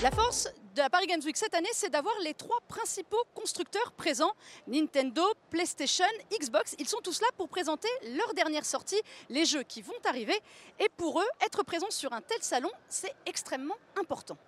La 0.00 0.12
force 0.12 0.48
de 0.76 0.80
la 0.80 0.88
Paris 0.88 1.08
Games 1.08 1.20
Week 1.24 1.36
cette 1.36 1.54
année, 1.54 1.68
c'est 1.72 1.90
d'avoir 1.90 2.14
les 2.22 2.32
trois 2.32 2.60
principaux 2.68 3.24
constructeurs 3.34 3.90
présents 3.90 4.32
Nintendo, 4.68 5.24
PlayStation, 5.50 6.04
Xbox. 6.40 6.76
Ils 6.78 6.86
sont 6.88 7.00
tous 7.02 7.20
là 7.20 7.26
pour 7.36 7.48
présenter 7.48 7.88
leur 8.16 8.32
dernière 8.32 8.64
sortie, 8.64 9.00
les 9.28 9.44
jeux 9.44 9.64
qui 9.64 9.82
vont 9.82 9.98
arriver. 10.08 10.38
Et 10.78 10.88
pour 10.96 11.20
eux, 11.20 11.28
être 11.44 11.64
présent 11.64 11.90
sur 11.90 12.12
un 12.12 12.20
tel 12.20 12.40
salon, 12.42 12.70
c'est 12.88 13.12
extrêmement 13.26 13.74
important. 13.98 14.38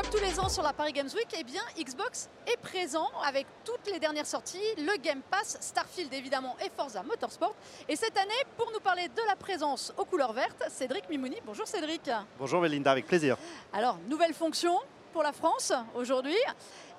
Comme 0.00 0.10
tous 0.12 0.20
les 0.20 0.38
ans 0.38 0.48
sur 0.48 0.62
la 0.62 0.72
Paris 0.72 0.92
Games 0.92 1.08
Week, 1.12 1.26
eh 1.36 1.42
bien, 1.42 1.62
Xbox 1.76 2.28
est 2.46 2.56
présent 2.58 3.10
avec 3.26 3.48
toutes 3.64 3.90
les 3.90 3.98
dernières 3.98 4.26
sorties, 4.26 4.62
le 4.76 4.96
Game 5.02 5.22
Pass, 5.28 5.58
Starfield 5.60 6.14
évidemment 6.14 6.54
et 6.64 6.70
Forza 6.70 7.02
Motorsport. 7.02 7.56
Et 7.88 7.96
cette 7.96 8.16
année, 8.16 8.30
pour 8.56 8.70
nous 8.72 8.78
parler 8.78 9.08
de 9.08 9.22
la 9.26 9.34
présence 9.34 9.92
aux 9.96 10.04
couleurs 10.04 10.32
vertes, 10.32 10.62
Cédric 10.68 11.08
Mimouni. 11.10 11.38
Bonjour 11.44 11.66
Cédric. 11.66 12.08
Bonjour 12.38 12.60
Melinda, 12.60 12.92
avec 12.92 13.08
plaisir. 13.08 13.36
Alors, 13.72 13.98
nouvelle 14.08 14.34
fonction 14.34 14.78
pour 15.12 15.24
la 15.24 15.32
France 15.32 15.72
aujourd'hui. 15.96 16.38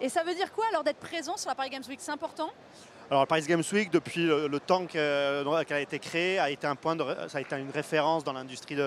Et 0.01 0.09
ça 0.09 0.23
veut 0.23 0.35
dire 0.35 0.51
quoi 0.51 0.65
alors 0.67 0.83
d'être 0.83 0.99
présent 0.99 1.37
sur 1.37 1.47
la 1.47 1.55
Paris 1.55 1.69
Games 1.69 1.85
Week? 1.87 2.01
C'est 2.01 2.11
important? 2.11 2.51
Alors, 3.11 3.23
le 3.23 3.27
Paris 3.27 3.45
Games 3.47 3.63
Week, 3.73 3.89
depuis 3.91 4.23
le, 4.27 4.59
temps 4.59 4.85
qu'elle 4.85 5.47
a 5.47 5.79
été 5.79 5.97
créé, 5.97 6.37
a 6.37 6.51
été 6.51 6.67
un 6.67 6.75
point 6.75 6.95
de, 6.95 7.03
ça 7.27 7.39
a 7.39 7.41
été 7.41 7.55
une 7.55 7.71
référence 7.71 8.23
dans 8.23 8.33
l'industrie 8.33 8.77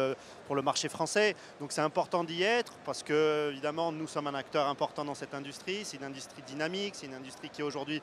pour 0.46 0.54
le 0.54 0.62
marché 0.62 0.88
français. 0.88 1.34
Donc, 1.58 1.72
c'est 1.72 1.80
important 1.80 2.22
d'y 2.22 2.44
être 2.44 2.72
parce 2.84 3.02
que, 3.02 3.50
évidemment, 3.50 3.90
nous 3.90 4.06
sommes 4.06 4.28
un 4.28 4.34
acteur 4.34 4.68
important 4.68 5.04
dans 5.04 5.16
cette 5.16 5.34
industrie. 5.34 5.80
C'est 5.82 5.96
une 5.96 6.04
industrie 6.04 6.42
dynamique, 6.46 6.94
c'est 6.94 7.06
une 7.06 7.14
industrie 7.14 7.50
qui 7.50 7.64
aujourd'hui, 7.64 8.00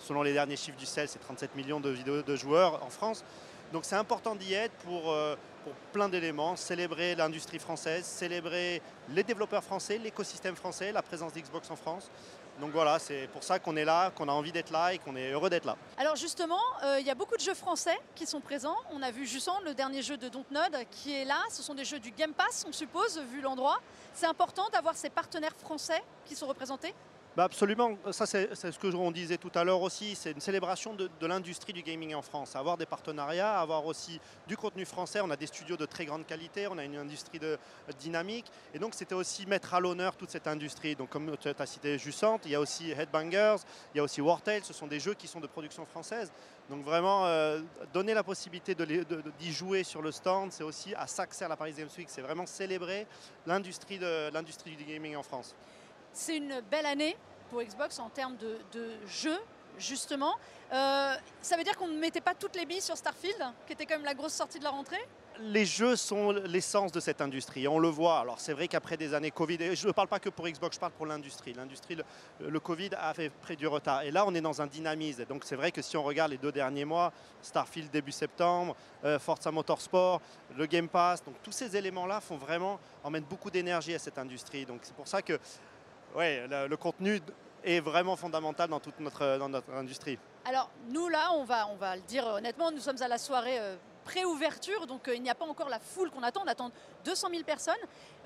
selon 0.00 0.22
les 0.24 0.32
derniers 0.32 0.56
chiffres 0.56 0.78
du 0.78 0.86
CEL, 0.86 1.06
c'est 1.06 1.20
37 1.20 1.54
millions 1.54 1.78
de 1.78 2.36
joueurs 2.36 2.84
en 2.84 2.90
France. 2.90 3.24
Donc, 3.72 3.84
c'est 3.84 3.96
important 3.96 4.34
d'y 4.34 4.52
être 4.54 4.74
pour, 4.84 5.12
euh, 5.12 5.36
pour 5.64 5.72
plein 5.92 6.08
d'éléments, 6.08 6.56
célébrer 6.56 7.14
l'industrie 7.14 7.58
française, 7.58 8.04
célébrer 8.04 8.82
les 9.10 9.22
développeurs 9.22 9.64
français, 9.64 9.98
l'écosystème 9.98 10.56
français, 10.56 10.92
la 10.92 11.02
présence 11.02 11.32
d'Xbox 11.32 11.70
en 11.70 11.76
France. 11.76 12.10
Donc 12.60 12.72
voilà, 12.72 12.98
c'est 12.98 13.28
pour 13.32 13.42
ça 13.42 13.58
qu'on 13.58 13.74
est 13.76 13.84
là, 13.84 14.10
qu'on 14.10 14.28
a 14.28 14.32
envie 14.32 14.52
d'être 14.52 14.70
là 14.70 14.92
et 14.92 14.98
qu'on 14.98 15.16
est 15.16 15.30
heureux 15.30 15.48
d'être 15.48 15.64
là. 15.64 15.76
Alors 15.96 16.16
justement, 16.16 16.60
euh, 16.84 17.00
il 17.00 17.06
y 17.06 17.10
a 17.10 17.14
beaucoup 17.14 17.36
de 17.36 17.40
jeux 17.40 17.54
français 17.54 17.98
qui 18.14 18.26
sont 18.26 18.40
présents. 18.40 18.76
On 18.92 19.02
a 19.02 19.10
vu 19.10 19.26
Jussan, 19.26 19.60
le 19.64 19.72
dernier 19.72 20.02
jeu 20.02 20.18
de 20.18 20.28
Dontnod, 20.28 20.76
qui 20.90 21.14
est 21.14 21.24
là. 21.24 21.40
Ce 21.50 21.62
sont 21.62 21.74
des 21.74 21.86
jeux 21.86 22.00
du 22.00 22.10
Game 22.10 22.34
Pass, 22.34 22.66
on 22.68 22.72
suppose, 22.72 23.18
vu 23.32 23.40
l'endroit. 23.40 23.80
C'est 24.12 24.26
important 24.26 24.68
d'avoir 24.72 24.94
ces 24.94 25.08
partenaires 25.08 25.54
français 25.56 26.02
qui 26.26 26.34
sont 26.34 26.46
représentés 26.46 26.94
bah, 27.40 27.46
absolument, 27.46 27.96
ça 28.10 28.26
c'est 28.26 28.54
ce 28.54 28.78
que 28.78 28.94
on 28.94 29.10
disait 29.10 29.38
tout 29.38 29.50
à 29.54 29.64
l'heure 29.64 29.80
aussi, 29.80 30.14
c'est 30.14 30.32
une 30.32 30.42
célébration 30.42 30.92
de, 30.92 31.08
l'industrie 31.22 31.72
du 31.72 31.80
gaming 31.80 32.14
en 32.14 32.20
France, 32.20 32.54
avoir 32.54 32.76
des 32.76 32.84
partenariats, 32.84 33.58
avoir 33.58 33.86
aussi 33.86 34.20
du 34.46 34.58
contenu 34.58 34.84
français, 34.84 35.22
on 35.22 35.30
a 35.30 35.36
des 35.36 35.46
studios 35.46 35.78
de 35.78 35.86
très 35.86 36.04
grande 36.04 36.26
qualité, 36.26 36.66
on 36.66 36.76
a 36.76 36.84
une 36.84 36.96
industrie 36.96 37.38
de, 37.38 37.56
dynamique, 37.98 38.44
et 38.74 38.78
donc 38.78 38.92
c'était 38.94 39.14
aussi 39.14 39.46
mettre 39.46 39.72
à 39.72 39.80
l'honneur 39.80 40.16
toute 40.16 40.28
cette 40.28 40.46
industrie. 40.46 40.94
Donc 40.94 41.08
comme 41.08 41.34
tu 41.38 41.48
as 41.48 41.64
cité 41.66 41.96
Jussante, 41.96 42.42
il 42.44 42.50
y 42.50 42.54
a 42.54 42.60
aussi 42.60 42.90
Headbangers, 42.90 43.62
il 43.94 43.96
y 43.96 44.00
a 44.00 44.02
aussi 44.02 44.20
Wartail, 44.20 44.60
ce 44.62 44.74
sont 44.74 44.86
des 44.86 45.00
jeux 45.00 45.14
qui 45.14 45.26
sont 45.26 45.40
de 45.40 45.46
production 45.46 45.86
française. 45.86 46.30
Donc 46.68 46.84
vraiment, 46.84 47.24
euh, 47.24 47.62
donner 47.94 48.12
la 48.12 48.22
possibilité 48.22 48.74
d'y 48.74 49.50
jouer 49.50 49.82
sur 49.82 50.02
le 50.02 50.12
stand, 50.12 50.52
c'est 50.52 50.62
aussi 50.62 50.94
à 50.94 51.06
ça 51.06 51.26
que 51.26 51.34
la 51.42 51.56
Paris 51.56 51.72
Games 51.72 51.88
Week, 51.96 52.10
c'est 52.10 52.20
vraiment 52.20 52.44
célébrer 52.44 53.06
l'industrie 53.46 53.96
du 53.98 54.84
gaming 54.84 55.16
en 55.16 55.22
France. 55.22 55.54
C'est 56.12 56.36
une 56.36 56.60
belle 56.70 56.86
année 56.86 57.16
pour 57.50 57.62
Xbox 57.62 57.98
en 57.98 58.08
termes 58.08 58.36
de, 58.36 58.90
jeux, 59.06 59.38
justement. 59.78 60.34
Euh, 60.72 61.14
ça 61.42 61.56
veut 61.56 61.64
dire 61.64 61.76
qu'on 61.76 61.88
ne 61.88 61.98
mettait 61.98 62.20
pas 62.20 62.34
toutes 62.34 62.56
les 62.56 62.66
billes 62.66 62.80
sur 62.80 62.96
Starfield, 62.96 63.42
qui 63.66 63.72
était 63.72 63.86
quand 63.86 63.96
même 63.96 64.04
la 64.04 64.14
grosse 64.14 64.34
sortie 64.34 64.58
de 64.58 64.64
la 64.64 64.70
rentrée? 64.70 65.04
Les 65.42 65.64
jeux 65.64 65.96
sont 65.96 66.32
l'essence 66.32 66.92
de 66.92 67.00
cette 67.00 67.22
industrie. 67.22 67.66
On 67.66 67.78
le 67.78 67.88
voit. 67.88 68.18
Alors 68.18 68.38
c'est 68.38 68.52
vrai 68.52 68.68
qu'après 68.68 68.98
des 68.98 69.14
années 69.14 69.30
Covid, 69.30 69.56
et 69.60 69.74
je 69.74 69.86
ne 69.86 69.92
parle 69.92 70.08
pas 70.08 70.18
que 70.18 70.28
pour 70.28 70.46
Xbox, 70.46 70.76
je 70.76 70.80
parle 70.80 70.92
pour 70.92 71.06
l'industrie. 71.06 71.54
L'industrie, 71.54 71.96
le, 72.40 72.60
Covid 72.60 72.90
a 72.98 73.14
fait 73.14 73.30
près 73.30 73.56
du 73.56 73.66
retard. 73.66 74.02
Et 74.02 74.10
là, 74.10 74.24
on 74.26 74.34
est 74.34 74.40
dans 74.42 74.60
un 74.60 74.66
dynamisme. 74.66 75.24
Donc 75.24 75.44
c'est 75.44 75.56
vrai 75.56 75.72
que 75.72 75.80
si 75.80 75.96
on 75.96 76.02
regarde 76.02 76.32
les 76.32 76.36
deux 76.36 76.52
derniers 76.52 76.84
mois, 76.84 77.10
Starfield 77.40 77.90
début 77.90 78.12
septembre, 78.12 78.76
euh, 79.04 79.18
Forza 79.18 79.50
Motorsport, 79.50 80.20
le 80.56 80.66
Game 80.66 80.88
Pass, 80.88 81.24
donc 81.24 81.36
tous 81.42 81.52
ces 81.52 81.74
éléments-là 81.74 82.20
font 82.20 82.36
vraiment 82.36 82.78
emmènent 83.02 83.24
beaucoup 83.24 83.50
d'énergie 83.50 83.94
à 83.94 83.98
cette 83.98 84.18
industrie. 84.18 84.66
Donc 84.66 84.80
c'est 84.82 84.94
pour 84.94 85.08
ça 85.08 85.22
que 85.22 85.38
ouais, 86.16 86.46
le, 86.48 86.76
contenu 86.76 87.20
est 87.64 87.80
vraiment 87.80 88.16
fondamental 88.16 88.68
dans 88.68 88.80
toute 88.80 88.98
notre, 89.00 89.38
notre 89.48 89.72
industrie. 89.72 90.18
Alors 90.44 90.70
nous 90.88 91.08
là, 91.08 91.32
on 91.34 91.44
va, 91.44 91.96
le 91.96 92.02
dire 92.02 92.26
honnêtement, 92.26 92.70
nous 92.70 92.80
sommes 92.80 93.00
à 93.02 93.08
la 93.08 93.18
soirée 93.18 93.58
euh, 93.58 93.76
pré-ouverture, 94.04 94.86
donc 94.86 95.08
euh, 95.08 95.14
il 95.14 95.22
n'y 95.22 95.30
a 95.30 95.34
pas 95.34 95.44
encore 95.44 95.68
la 95.68 95.78
foule 95.78 96.10
qu'on 96.10 96.22
attend, 96.22 96.42
on 96.44 96.48
attend 96.48 96.70
200 97.04 97.28
000 97.30 97.42
personnes. 97.44 97.74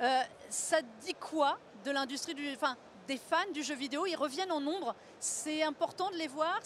Euh, 0.01 0.21
ça 0.49 0.79
dit 1.05 1.15
quoi 1.15 1.59
de 1.85 1.91
l'industrie 1.91 2.35
du, 2.35 2.53
enfin, 2.55 2.77
des 3.07 3.19
fans 3.19 3.51
du 3.53 3.63
jeu 3.63 3.75
vidéo? 3.75 4.07
Ils 4.07 4.17
reviennent 4.17 4.53
en 4.53 4.61
nombre, 4.61 4.95
c'est 5.19 5.63
important 5.63 6.11
de 6.11 6.17
les 6.17 6.29
voir, 6.29 6.59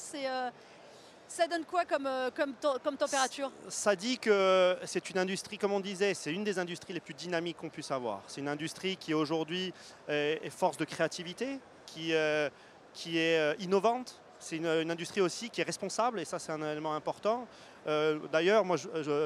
ça 1.28 1.46
donne 1.46 1.64
quoi 1.64 1.84
comme, 1.84 2.06
euh, 2.06 2.30
température? 2.98 3.52
Ça 3.68 3.94
dit 3.94 4.18
que 4.18 4.76
c'est 4.84 5.10
une 5.10 5.18
industrie, 5.18 5.58
comme 5.58 5.72
on 5.72 5.80
disait, 5.80 6.14
c'est 6.14 6.32
une 6.32 6.44
des 6.44 6.58
industries 6.58 6.94
les 6.94 7.00
plus 7.00 7.14
dynamiques 7.14 7.58
qu'on 7.58 7.68
puisse 7.68 7.90
avoir. 7.90 8.22
C'est 8.26 8.40
une 8.40 8.48
industrie 8.48 8.96
qui 8.96 9.14
aujourd'hui 9.14 9.72
est 10.08 10.50
force 10.50 10.76
de 10.76 10.84
créativité, 10.84 11.60
qui, 11.92 12.14
euh, 12.14 12.48
est 13.06 13.38
euh, 13.38 13.54
innovante. 13.60 14.20
C'est 14.40 14.56
une, 14.56 14.66
industrie 14.66 15.20
aussi 15.20 15.50
qui 15.50 15.60
est 15.60 15.64
responsable, 15.64 16.20
et 16.20 16.24
ça 16.24 16.38
c'est 16.38 16.52
un 16.52 16.62
élément 16.62 16.94
important. 16.94 17.46
D'ailleurs, 18.30 18.64
moi, 18.64 18.76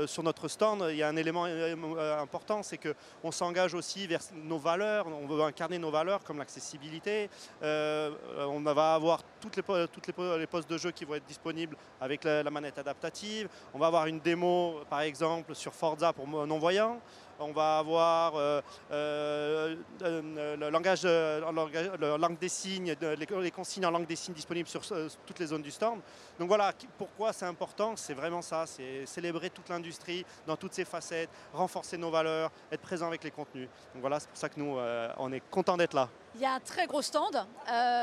sur 0.07 0.23
notre 0.23 0.49
stand, 0.49 0.87
il 0.91 0.97
y 0.97 1.03
a 1.03 1.09
un 1.09 1.17
élément 1.17 1.45
important, 1.45 2.63
c'est 2.63 2.79
qu'on 2.79 3.33
s'engage 3.33 3.75
aussi 3.75 4.07
vers 4.07 4.21
nos 4.35 4.59
valeurs, 4.59 5.07
on 5.09 5.27
veut 5.27 5.43
incarner 5.43 5.79
nos 5.79 5.91
valeurs 5.91 6.23
comme 6.23 6.39
l'accessibilité. 6.39 7.29
on 7.63 8.61
va 8.63 8.95
avoir 8.95 9.21
toutes 9.41 9.57
les, 9.57 10.47
postes 10.47 10.71
de 10.71 10.79
jeu 10.79 10.91
qui 10.91 11.05
vont 11.05 11.15
être 11.15 11.27
disponibles 11.27 11.77
avec 12.01 12.25
la, 12.25 12.51
manette 12.51 12.79
adaptative. 12.79 13.49
On 13.75 13.79
va 13.79 13.87
avoir 13.87 14.07
une 14.07 14.21
démo, 14.21 14.81
par 14.89 15.01
exemple, 15.01 15.55
sur 15.55 15.75
Forza 15.75 16.13
pour 16.13 16.27
non-voyants. 16.29 17.01
On 17.43 17.53
va 17.53 17.79
avoir 17.79 18.35
euh, 18.37 18.63
euh, 18.93 19.77
le 20.01 20.71
langage, 20.71 21.05
langue 21.05 22.39
des 22.39 22.49
signes, 22.49 22.95
les, 23.01 23.51
consignes 23.51 23.87
en 23.87 23.91
langue 23.91 24.07
des 24.07 24.17
signes 24.17 24.35
disponibles 24.35 24.69
sur 24.69 24.83
toutes 25.27 25.39
les 25.39 25.47
zones 25.47 25.63
du 25.63 25.71
stand. 25.71 26.01
Donc 26.39 26.49
voilà, 26.49 26.73
pourquoi 26.97 27.33
c'est 27.33 27.47
important 27.47 27.95
C'est 27.97 28.15
vraiment 28.15 28.43
ça, 28.43 28.65
c'est 28.67 29.07
célébrer 29.07 29.51
toute 29.51 29.69
l'industrie 29.69 30.25
dans 30.47 30.57
toutes 30.57 30.75
ses 30.75 30.85
facettes, 30.85 31.31
renforcer 31.53 31.99
nos 31.99 32.11
valeurs, 32.11 32.51
être 32.71 32.83
présent 32.83 33.09
avec 33.09 33.25
les 33.25 33.31
contenus. 33.31 33.69
Donc 33.95 34.01
voilà, 34.01 34.21
c'est 34.21 34.29
pour 34.29 34.39
ça 34.39 34.49
que 34.49 34.59
nous, 34.59 34.79
on 35.19 35.33
est 35.33 35.43
content 35.51 35.77
d'être 35.77 35.95
là. 35.95 36.09
Il 36.35 36.41
y 36.41 36.47
a 36.47 36.55
un 36.55 36.61
très 36.61 36.87
gros 36.87 37.03
stand 37.03 37.47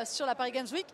sur 0.05 0.25
la 0.25 0.36
Paris 0.36 0.51
Games 0.51 0.67
Week. 0.72 0.88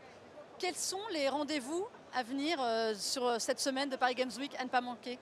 Quels 0.57 0.75
sont 0.75 1.01
les 1.11 1.27
rendez-vous 1.27 1.85
à 2.13 2.23
venir 2.23 2.57
euh, 2.61 2.93
sur 2.95 3.41
cette 3.41 3.59
semaine 3.59 3.89
de 3.89 3.97
Paris 3.97 4.15
Games 4.15 4.31
Week 4.39 4.55
à 4.57 4.63
ne 4.63 4.69
pas 4.69 4.79
manquer? 4.79 5.19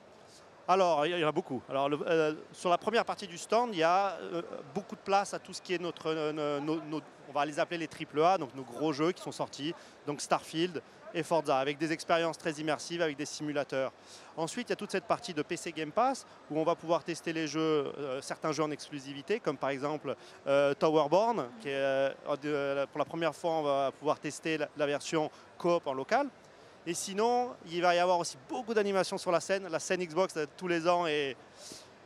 Alors, 0.65 1.05
il 1.05 1.17
y 1.17 1.25
en 1.25 1.27
a 1.27 1.32
beaucoup. 1.34 1.62
Alors, 1.70 1.89
euh, 2.08 2.34
sur 2.53 2.70
la 2.70 2.77
première 2.77 3.03
partie 3.03 3.27
du 3.27 3.38
stand, 3.38 3.72
il 3.74 3.79
y 3.79 3.84
a 3.84 4.17
euh, 4.22 4.41
beaucoup 4.74 4.96
de 4.96 5.01
place 5.01 5.34
à 5.34 5.39
tout 5.39 5.51
ce 5.51 5.62
qui 5.62 5.74
est 5.74 5.82
notre, 5.82 6.10
on 7.27 7.32
va 7.34 7.46
les 7.46 7.60
appeler 7.60 7.77
les 7.77 8.22
AAA, 8.22 8.38
donc 8.38 8.55
nos 8.55 8.63
gros 8.63 8.93
jeux 8.93 9.12
qui 9.12 9.22
sont 9.22 9.34
sortis, 9.34 9.74
donc 10.08 10.22
Starfield 10.22 10.82
et 11.13 11.22
Forza, 11.22 11.58
avec 11.58 11.77
des 11.77 11.91
expériences 11.91 12.38
très 12.38 12.53
immersives, 12.53 13.01
avec 13.01 13.17
des 13.17 13.25
simulateurs. 13.25 13.91
Ensuite, 14.38 14.70
il 14.70 14.72
y 14.72 14.74
a 14.74 14.77
toute 14.77 14.91
cette 14.91 15.03
partie 15.03 15.34
de 15.34 15.41
PC 15.41 15.74
Game 15.74 15.91
Pass, 15.91 16.25
où 16.50 16.58
on 16.58 16.63
va 16.63 16.75
pouvoir 16.75 17.03
tester 17.03 17.34
les 17.34 17.46
jeux, 17.46 17.91
certains 18.22 18.51
jeux 18.51 18.63
en 18.63 18.72
exclusivité, 18.72 19.39
comme 19.39 19.58
par 19.58 19.70
exemple 19.70 20.15
Towerborn, 20.79 21.50
qui 21.62 21.70
est, 21.70 22.15
pour 22.88 23.00
la 23.00 23.05
première 23.05 23.36
fois, 23.36 23.51
on 23.51 23.63
va 23.63 23.91
pouvoir 23.91 24.20
tester 24.20 24.58
la 24.58 24.86
version 24.88 25.29
coop 25.60 25.86
en 25.86 25.93
local. 25.93 26.29
Et 26.85 26.93
sinon, 26.93 27.55
il 27.67 27.81
va 27.81 27.95
y 27.95 27.99
avoir 27.99 28.19
aussi 28.19 28.37
beaucoup 28.49 28.73
d'animations 28.73 29.17
sur 29.17 29.31
la 29.31 29.39
scène. 29.39 29.67
La 29.69 29.79
scène 29.79 30.03
Xbox 30.03 30.35
tous 30.57 30.67
les 30.67 30.87
ans 30.87 31.07
est 31.07 31.37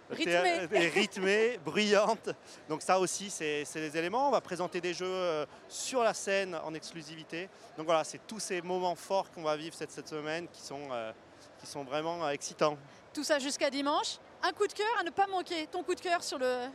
rythmée, 0.10 1.60
bruyante. 1.66 2.30
Donc 2.70 2.82
ça 2.82 3.00
aussi, 3.00 3.30
c'est 3.30 3.66
des 3.76 3.98
éléments. 3.98 4.28
On 4.28 4.32
va 4.32 4.42
présenter 4.42 4.82
des 4.82 4.94
jeux 4.94 5.06
euh, 5.06 5.46
sur 5.68 6.04
la 6.04 6.14
scène 6.14 6.56
en 6.64 6.74
exclusivité. 6.74 7.50
Donc 7.78 7.86
voilà, 7.86 8.04
c'est 8.04 8.26
tous 8.28 8.40
ces 8.40 8.62
moments 8.62 8.96
forts 8.96 9.32
qu'on 9.32 9.44
va 9.44 9.56
vivre 9.56 9.76
cette, 9.76 9.92
cette 9.92 10.08
semaine 10.08 10.48
qui 10.48 10.62
sont, 10.62 10.88
euh, 10.92 11.12
qui 11.60 11.68
sont 11.68 11.84
vraiment 11.84 12.24
euh, 12.26 12.30
excitants. 12.30 12.78
Tout 13.14 13.24
ça 13.24 13.40
jusqu'à 13.40 13.70
dimanche. 13.70 14.18
Un 14.44 14.52
coup 14.52 14.68
de 14.68 14.74
cœur 14.74 14.88
à 15.00 15.04
ne 15.04 15.10
pas 15.10 15.28
manquer. 15.28 15.68
Ton 15.68 15.84
coup 15.84 15.96
de 15.96 16.02
cœur 16.02 16.24
sur 16.24 16.38
le, 16.38 16.68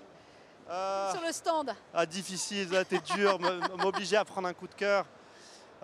sur 0.66 1.22
le 1.24 1.32
stand 1.32 1.74
ah, 1.94 2.04
Difficile, 2.04 2.68
t'es 2.88 2.98
dur, 2.98 3.38
m'obliger 3.78 4.16
à 4.16 4.24
prendre 4.24 4.48
un 4.48 4.52
coup 4.54 4.66
de 4.66 4.74
cœur. 4.74 5.06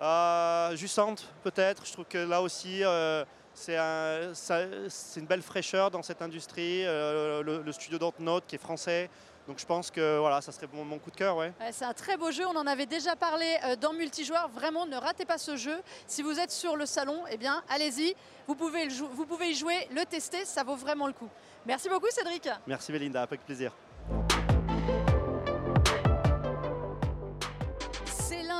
Euh, 0.01 0.75
Jussante, 0.75 1.27
peut-être. 1.43 1.85
Je 1.85 1.91
trouve 1.93 2.05
que 2.05 2.17
là 2.17 2.41
aussi, 2.41 2.83
euh, 2.83 3.23
c'est 3.53 3.75
une 3.75 5.25
belle 5.25 5.41
fraîcheur 5.41 5.91
dans 5.91 6.03
cette 6.03 6.21
industrie. 6.21 6.85
Euh, 6.85 7.43
le, 7.43 7.71
studio 7.71 7.97
Dontnod 7.97 8.45
qui 8.47 8.55
est 8.55 8.59
français. 8.59 9.09
Donc 9.47 9.57
je 9.59 9.65
pense 9.65 9.89
que 9.89 10.19
voilà, 10.19 10.41
ça 10.41 10.51
serait 10.51 10.67
mon, 10.71 10.99
coup 10.99 11.09
de 11.09 11.15
cœur. 11.15 11.35
Ouais. 11.35 11.51
c'est 11.71 11.85
un 11.85 11.93
très 11.93 12.17
beau 12.17 12.29
jeu, 12.29 12.45
on 12.45 12.55
en 12.55 12.67
avait 12.67 12.85
déjà 12.85 13.15
parlé 13.15 13.57
dans 13.81 13.93
Multijoueur. 13.93 14.47
Vraiment, 14.49 14.85
ne 14.85 14.95
ratez 14.95 15.25
pas 15.25 15.39
ce 15.39 15.55
jeu. 15.57 15.81
Si 16.05 16.21
vous 16.21 16.39
êtes 16.39 16.51
sur 16.51 16.75
le 16.75 16.85
salon, 16.85 17.23
eh 17.31 17.37
bien, 17.37 17.63
allez-y. 17.67 18.13
Vous 18.47 18.53
pouvez, 18.53 18.87
vous 18.87 19.25
pouvez 19.25 19.49
y 19.49 19.55
jouer, 19.55 19.87
le 19.91 20.05
tester, 20.05 20.45
ça 20.45 20.63
vaut 20.63 20.75
vraiment 20.75 21.07
le 21.07 21.13
coup. 21.13 21.29
Merci 21.65 21.89
beaucoup 21.89 22.07
Cédric. 22.11 22.47
Merci 22.67 22.91
Belinda, 22.91 23.23
avec 23.23 23.43
plaisir. 23.43 23.73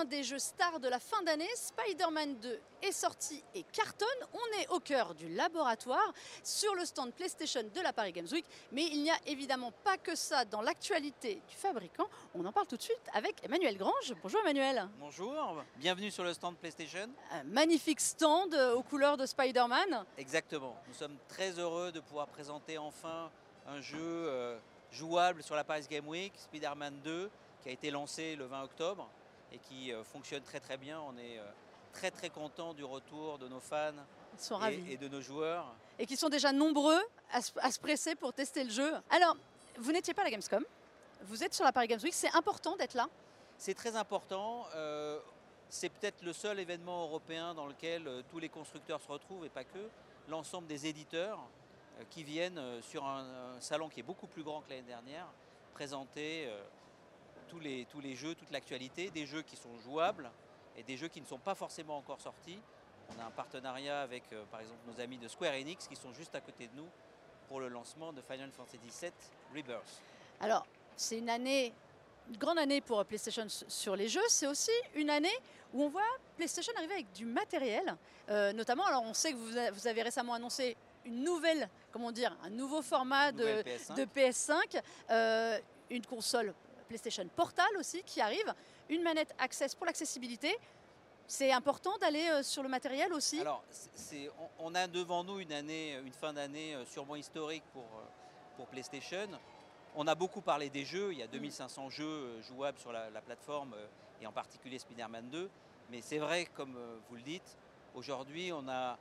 Des 0.05 0.23
jeux 0.23 0.39
stars 0.39 0.79
de 0.79 0.87
la 0.87 0.99
fin 0.99 1.21
d'année, 1.23 1.49
Spider-Man 1.55 2.39
2 2.39 2.59
est 2.81 2.91
sorti 2.91 3.43
et 3.53 3.63
cartonne. 3.63 4.07
On 4.33 4.61
est 4.61 4.67
au 4.69 4.79
cœur 4.79 5.13
du 5.15 5.29
laboratoire 5.29 6.13
sur 6.43 6.75
le 6.75 6.85
stand 6.85 7.13
PlayStation 7.13 7.63
de 7.63 7.81
la 7.81 7.93
Paris 7.93 8.11
Games 8.11 8.27
Week. 8.31 8.45
Mais 8.71 8.85
il 8.87 9.03
n'y 9.03 9.11
a 9.11 9.17
évidemment 9.27 9.71
pas 9.83 9.97
que 9.97 10.15
ça 10.15 10.45
dans 10.45 10.61
l'actualité 10.61 11.41
du 11.47 11.55
fabricant. 11.55 12.07
On 12.35 12.45
en 12.45 12.51
parle 12.51 12.67
tout 12.67 12.77
de 12.77 12.81
suite 12.81 13.01
avec 13.13 13.43
Emmanuel 13.43 13.77
Grange. 13.77 14.13
Bonjour 14.21 14.39
Emmanuel. 14.41 14.87
Bonjour, 14.99 15.63
bienvenue 15.77 16.11
sur 16.11 16.23
le 16.23 16.33
stand 16.33 16.55
PlayStation. 16.57 17.09
Un 17.31 17.43
magnifique 17.43 17.99
stand 17.99 18.53
euh, 18.53 18.75
aux 18.75 18.83
couleurs 18.83 19.17
de 19.17 19.25
Spider-Man. 19.25 20.05
Exactement. 20.17 20.77
Nous 20.87 20.93
sommes 20.93 21.17
très 21.27 21.51
heureux 21.51 21.91
de 21.91 21.99
pouvoir 21.99 22.27
présenter 22.27 22.77
enfin 22.77 23.29
un 23.67 23.81
jeu 23.81 23.97
euh, 23.99 24.57
jouable 24.91 25.43
sur 25.43 25.55
la 25.55 25.63
Paris 25.63 25.85
Game 25.89 26.07
Week, 26.07 26.33
Spider-Man 26.35 27.01
2, 27.03 27.29
qui 27.61 27.69
a 27.69 27.71
été 27.71 27.91
lancé 27.91 28.35
le 28.35 28.45
20 28.45 28.63
octobre 28.63 29.09
et 29.51 29.57
qui 29.59 29.91
euh, 29.91 30.03
fonctionne 30.03 30.43
très 30.43 30.59
très 30.59 30.77
bien. 30.77 30.99
On 31.01 31.17
est 31.17 31.39
euh, 31.39 31.43
très 31.93 32.11
très 32.11 32.29
content 32.29 32.73
du 32.73 32.83
retour 32.83 33.37
de 33.37 33.47
nos 33.47 33.59
fans 33.59 33.93
et, 34.87 34.97
de 34.97 35.07
nos 35.07 35.21
joueurs. 35.21 35.73
Et 35.97 36.05
qui 36.05 36.15
sont 36.15 36.29
déjà 36.29 36.51
nombreux 36.51 37.01
à 37.31 37.41
se, 37.41 37.79
presser 37.79 38.15
pour 38.15 38.33
tester 38.33 38.63
le 38.63 38.69
jeu. 38.69 38.91
Alors, 39.09 39.35
vous 39.77 39.91
n'étiez 39.91 40.13
pas 40.13 40.21
à 40.21 40.25
la 40.25 40.31
Gamescom, 40.31 40.63
vous 41.23 41.43
êtes 41.43 41.53
sur 41.53 41.65
la 41.65 41.71
Paris 41.71 41.87
Games 41.87 41.99
Week, 42.01 42.13
c'est 42.13 42.33
important 42.35 42.75
d'être 42.75 42.93
là 42.93 43.07
C'est 43.57 43.73
très 43.73 43.95
important. 43.95 44.65
Euh, 44.75 45.19
c'est 45.69 45.89
peut-être 45.89 46.23
le 46.23 46.33
seul 46.33 46.59
événement 46.59 47.03
européen 47.03 47.53
dans 47.53 47.67
lequel 47.67 48.09
tous 48.29 48.39
les 48.39 48.49
constructeurs 48.49 48.99
se 49.01 49.07
retrouvent 49.07 49.45
et 49.45 49.49
pas 49.49 49.63
que. 49.63 49.89
L'ensemble 50.27 50.67
des 50.67 50.87
éditeurs 50.87 51.39
qui 52.09 52.23
viennent 52.23 52.61
sur 52.81 53.05
un, 53.05 53.25
salon 53.59 53.89
qui 53.89 53.99
est 53.99 54.03
beaucoup 54.03 54.25
plus 54.25 54.41
grand 54.41 54.61
que 54.61 54.69
l'année 54.69 54.81
dernière 54.83 55.27
présenter 55.73 56.49
tous 57.49 57.59
les, 57.59 57.85
tous 57.85 57.99
les 57.99 58.15
jeux, 58.15 58.35
toute 58.35 58.51
l'actualité, 58.51 59.09
des 59.09 59.25
jeux 59.25 59.41
qui 59.41 59.57
sont 59.57 59.77
jouables 59.83 60.29
et 60.77 60.83
des 60.83 60.95
jeux 60.95 61.07
qui 61.07 61.19
ne 61.19 61.25
sont 61.25 61.39
pas 61.39 61.55
forcément 61.55 61.97
encore 61.97 62.21
sortis. 62.21 62.59
On 63.15 63.21
a 63.21 63.25
un 63.25 63.31
partenariat 63.31 64.01
avec 64.01 64.23
euh, 64.31 64.43
par 64.51 64.61
exemple 64.61 64.79
nos 64.87 65.01
amis 65.01 65.17
de 65.17 65.27
Square 65.27 65.53
Enix 65.53 65.87
qui 65.87 65.95
sont 65.95 66.13
juste 66.13 66.35
à 66.35 66.41
côté 66.41 66.67
de 66.67 66.75
nous 66.75 66.87
pour 67.47 67.59
le 67.59 67.67
lancement 67.67 68.13
de 68.13 68.21
Final 68.21 68.51
Fantasy 68.51 68.77
VII 69.01 69.11
Rebirth. 69.55 70.01
Alors, 70.39 70.65
c'est 70.95 71.17
une 71.17 71.29
année, 71.29 71.73
une 72.29 72.37
grande 72.37 72.59
année 72.59 72.81
pour 72.81 73.03
PlayStation 73.05 73.47
sur 73.49 73.95
les 73.95 74.07
jeux. 74.07 74.21
C'est 74.29 74.47
aussi 74.47 74.71
une 74.93 75.09
année 75.09 75.35
où 75.73 75.83
on 75.83 75.89
voit 75.89 76.03
PlayStation 76.37 76.71
arriver 76.77 76.93
avec 76.93 77.11
du 77.13 77.25
matériel, 77.25 77.95
euh, 78.29 78.53
notamment. 78.53 78.85
Alors, 78.85 79.03
on 79.03 79.15
sait 79.15 79.31
que 79.31 79.37
vous, 79.37 79.73
vous, 79.73 79.87
avez 79.87 80.03
récemment 80.03 80.35
annoncé 80.35 80.77
une 81.05 81.23
nouvelle, 81.23 81.67
comment 81.91 82.11
dire, 82.11 82.37
un 82.43 82.51
nouveau 82.51 82.83
format 82.83 83.31
de 83.31 83.63
PS5, 83.63 83.95
de 83.95 84.05
PS5 84.05 84.81
euh, 85.09 85.59
une 85.89 86.05
console 86.05 86.53
PlayStation 86.89 87.25
Portal 87.35 87.69
aussi 87.77 88.03
qui 88.03 88.19
arrive, 88.19 88.53
une 88.89 89.03
manette 89.03 89.33
Access 89.37 89.75
pour 89.75 89.85
l'accessibilité. 89.85 90.57
C'est 91.27 91.51
important 91.51 91.95
d'aller 91.99 92.27
euh, 92.29 92.43
sur 92.43 92.63
le 92.63 92.69
matériel 92.69 93.13
aussi 93.13 93.39
Alors, 93.39 93.63
on, 94.57 94.73
a 94.73 94.87
devant 94.87 95.23
nous 95.23 95.39
une, 95.39 95.53
année, 95.53 95.93
une 96.03 96.11
fin 96.11 96.33
d'année 96.33 96.73
euh, 96.73 96.85
sûrement 96.85 97.15
historique 97.15 97.63
pour, 97.71 97.83
euh, 97.83 98.03
pour 98.57 98.65
PlayStation. 98.65 99.27
On 99.95 100.07
a 100.07 100.15
beaucoup 100.15 100.41
parlé 100.41 100.71
des 100.71 100.83
jeux, 100.83 101.13
il 101.13 101.19
y 101.19 101.23
a 101.23 101.27
2500 101.27 101.85
mm. 101.85 101.91
jeux 101.91 102.41
jouables 102.41 102.79
sur 102.79 102.91
la, 102.91 103.21
plateforme 103.21 103.75
et 104.19 104.25
en 104.25 104.31
particulier 104.31 104.79
Spider-Man 104.79 105.29
2. 105.29 105.49
Mais 105.91 106.01
c'est 106.01 106.17
vrai, 106.17 106.45
comme 106.55 106.75
vous 107.09 107.15
le 107.15 107.21
dites, 107.21 107.55
aujourd'hui 107.95 108.51
on 108.51 108.67
a 108.67 108.97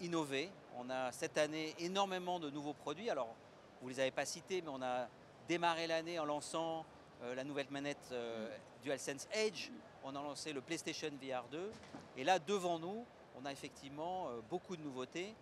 innové. 0.00 0.50
On 0.78 0.90
a 0.90 1.12
cette 1.12 1.38
année 1.38 1.74
énormément 1.78 2.40
de 2.40 2.50
nouveaux 2.50 2.72
produits. 2.72 3.10
Alors, 3.10 3.34
vous 3.80 3.88
ne 3.88 3.94
les 3.94 4.00
avez 4.00 4.10
pas 4.10 4.24
cités, 4.24 4.62
mais 4.62 4.70
on 4.72 4.82
a 4.82 5.06
démarré 5.48 5.86
l'année 5.86 6.18
en 6.18 6.24
lançant 6.24 6.84
euh, 7.22 7.34
la 7.34 7.44
nouvelle 7.44 7.68
manette 7.70 8.08
euh, 8.12 8.48
DualSense 8.82 9.28
Edge, 9.32 9.70
on 10.04 10.10
a 10.10 10.22
lancé 10.22 10.52
le 10.52 10.60
PlayStation 10.60 11.10
VR 11.20 11.44
2. 11.50 11.70
Et 12.16 12.24
là, 12.24 12.38
devant 12.38 12.78
nous, 12.78 13.04
on 13.40 13.44
a 13.44 13.52
effectivement 13.52 14.28
euh, 14.28 14.40
beaucoup 14.48 14.76
de 14.76 14.82
nouveautés. 14.82 15.34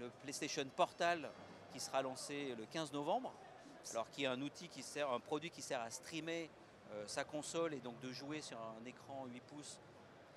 Le 0.00 0.08
PlayStation 0.22 0.64
Portal 0.76 1.30
qui 1.72 1.80
sera 1.80 2.02
lancé 2.02 2.54
le 2.58 2.64
15 2.66 2.92
novembre, 2.92 3.32
alors 3.92 4.10
qui 4.10 4.24
est 4.24 4.26
un 4.26 4.40
outil 4.40 4.68
qui 4.68 4.82
sert, 4.82 5.10
un 5.10 5.20
produit 5.20 5.50
qui 5.50 5.62
sert 5.62 5.80
à 5.80 5.90
streamer 5.90 6.50
sa 7.06 7.22
console 7.22 7.74
et 7.74 7.78
donc 7.78 8.00
de 8.00 8.10
jouer 8.10 8.40
sur 8.40 8.58
un 8.58 8.84
écran 8.84 9.24
8 9.32 9.40
pouces 9.42 9.78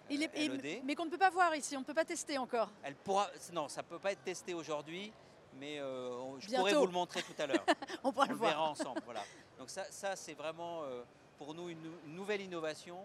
il 0.10 0.24
est, 0.24 0.36
LED. 0.36 0.82
mais 0.84 0.96
qu'on 0.96 1.06
ne 1.06 1.10
peut 1.10 1.18
pas 1.18 1.30
voir 1.30 1.56
ici, 1.56 1.76
on 1.76 1.80
ne 1.80 1.86
peut 1.86 1.94
pas 1.94 2.06
tester 2.06 2.38
encore. 2.38 2.70
Elle 2.84 2.96
pourra, 2.96 3.30
non, 3.54 3.68
ça 3.68 3.82
ne 3.82 3.88
peut 3.88 4.00
pas 4.00 4.12
être 4.12 4.24
testé 4.24 4.54
aujourd'hui, 4.54 5.12
mais 5.60 5.78
je 5.78 6.56
pourrais 6.56 6.74
vous 6.74 6.86
le 6.86 6.92
montrer 6.92 7.22
tout 7.22 7.42
à 7.42 7.48
l'heure. 7.48 7.66
on 8.04 8.12
pourra 8.12 8.28
le, 8.28 8.34
le 8.34 8.40
verra 8.40 8.70
ensemble. 8.70 9.02
Voilà. 9.06 9.24
Donc 9.64 9.70
ça, 9.70 10.16
c'est 10.18 10.34
vraiment 10.34 10.84
euh, 10.84 11.04
pour 11.38 11.54
nous 11.54 11.70
une, 11.70 11.80
nouvelle 12.08 12.42
innovation 12.42 12.98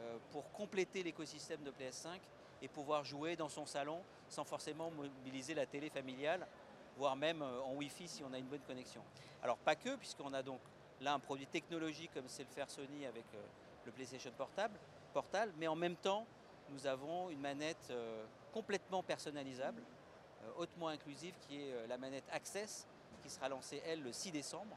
euh, 0.00 0.16
pour 0.32 0.50
compléter 0.50 1.04
l'écosystème 1.04 1.62
de 1.62 1.70
PS5 1.70 2.18
et 2.60 2.66
pouvoir 2.66 3.04
jouer 3.04 3.36
dans 3.36 3.48
son 3.48 3.66
salon 3.66 4.00
sans 4.28 4.42
forcément 4.42 4.90
mobiliser 4.90 5.54
la 5.54 5.64
télé 5.64 5.90
familiale, 5.90 6.44
voire 6.96 7.14
même 7.14 7.40
euh, 7.40 7.60
en 7.62 7.74
Wi-Fi 7.74 8.08
si 8.08 8.24
on 8.24 8.32
a 8.32 8.38
une 8.38 8.46
bonne 8.46 8.62
connexion. 8.66 9.00
Alors 9.44 9.58
pas 9.58 9.76
que, 9.76 9.94
puisqu'on 9.94 10.32
a 10.32 10.42
donc 10.42 10.58
là 11.00 11.12
un 11.14 11.20
produit 11.20 11.46
technologique 11.46 12.12
comme 12.12 12.26
c'est 12.26 12.42
le 12.42 12.50
faire 12.50 12.68
Sony 12.68 13.06
avec 13.06 13.26
le 13.86 13.92
PlayStation 13.92 14.32
Portable, 14.36 14.76
Portal, 15.12 15.52
mais 15.56 15.68
en 15.68 15.76
même 15.76 15.94
temps, 15.94 16.26
nous 16.70 16.84
avons 16.84 17.30
une 17.30 17.40
manette 17.40 17.92
complètement 18.52 19.04
personnalisable, 19.04 19.82
hautement 20.56 20.88
inclusive, 20.88 21.34
qui 21.48 21.60
est 21.60 21.86
la 21.88 21.98
manette 21.98 22.24
Access, 22.32 22.86
qui 23.22 23.30
sera 23.30 23.48
lancée, 23.48 23.82
elle, 23.86 24.02
le 24.02 24.12
6 24.12 24.30
décembre 24.32 24.76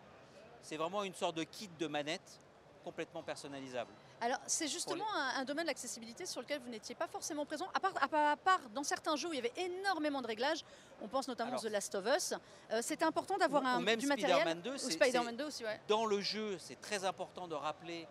c'est 0.62 0.78
vraiment 0.78 1.04
une 1.04 1.14
sorte 1.14 1.36
de 1.36 1.44
kit 1.44 1.70
de 1.78 1.86
manette 1.86 2.40
complètement 2.84 3.22
personnalisable. 3.22 3.92
Alors, 4.20 4.40
c'est 4.48 4.68
justement 4.68 5.06
un, 5.16 5.42
un 5.42 5.46
domaine 5.46 5.66
de 5.66 5.70
l'accessibilité 5.70 6.26
sur 6.26 6.42
lequel 6.42 6.60
vous 6.60 6.70
n'étiez 6.70 6.96
pas 6.96 7.06
forcément 7.08 7.46
présent, 7.46 7.68
à 7.74 7.80
part, 7.80 7.94
à 8.02 8.32
à 8.32 8.58
dans 8.74 8.84
certains 8.84 9.16
jeux 9.16 9.30
où 9.30 9.34
il 9.34 9.36
y 9.36 9.40
avait 9.40 9.54
énormément 9.58 10.22
de 10.24 10.28
réglages, 10.28 10.64
on 11.02 11.08
pense 11.08 11.28
notamment 11.28 11.52
Alors, 11.52 11.62
The 11.62 11.70
Last 11.70 11.94
of 11.94 12.06
Us, 12.08 12.34
euh, 12.72 12.82
c'était 12.82 13.06
important 13.06 13.38
d'avoir 13.38 13.64
un, 13.64 13.80
même 13.80 14.00
du 14.00 14.08
matériel. 14.08 14.38
Spider-Man 14.40 14.62
2, 14.62 14.74
Ou 14.74 14.78
c'est- 14.80 14.92
Spider-Man 14.92 15.36
2 15.36 15.46
aussi, 15.46 15.64
ouais. 15.64 15.80
Dans 15.88 16.06
le 16.08 16.20
jeu, 16.22 16.58
c'est 16.58 16.82
très 16.82 17.06
important 17.06 17.48
de 17.48 17.54
rappeler 17.56 18.08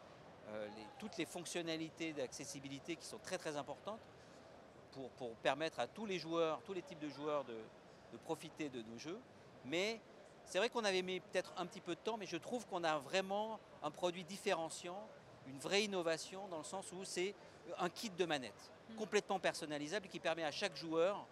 euh, 0.50 0.68
les- 0.76 0.86
toutes 1.00 1.16
les 1.16 1.26
fonctionnalités 1.26 2.12
d'accessibilité 2.12 2.94
qui 2.94 3.04
sont 3.06 3.18
très 3.18 3.38
très 3.38 3.56
importantes 3.56 4.00
pour, 4.94 5.10
pour 5.10 5.30
permettre 5.36 5.80
à 5.80 5.86
tous 5.86 6.06
les 6.06 6.18
joueurs, 6.18 6.60
tous 6.64 6.72
les 6.72 6.82
types 6.82 6.98
de 7.00 7.08
joueurs 7.08 7.44
de, 7.44 7.54
de 8.12 8.16
profiter 8.18 8.68
de 8.68 8.82
nos 8.82 8.98
jeux. 8.98 9.18
Mais 9.66 10.00
c'est 10.46 10.58
vrai 10.58 10.68
qu'on 10.70 10.84
avait 10.84 11.02
mis 11.02 11.20
peut-être 11.20 11.52
un 11.56 11.66
petit 11.66 11.80
peu 11.80 11.94
de 11.94 12.00
temps, 12.00 12.16
mais 12.16 12.26
je 12.26 12.36
trouve 12.36 12.66
qu'on 12.66 12.84
a 12.84 12.98
vraiment 12.98 13.58
un 13.82 13.90
produit 13.90 14.24
différenciant, 14.24 14.98
une 15.46 15.58
vraie 15.58 15.84
innovation 15.84 16.46
dans 16.48 16.58
le 16.58 16.64
sens 16.64 16.92
où 16.92 17.04
c'est 17.04 17.34
un 17.78 17.88
kit 17.90 18.10
de 18.10 18.24
manette 18.24 18.70
Mm. 18.90 18.96
complètement 18.96 19.38
personnalisable 19.40 20.08
qui 20.08 20.20
permet 20.20 20.44
à 20.44 20.50
chaque 20.50 20.76
joueur 20.76 21.24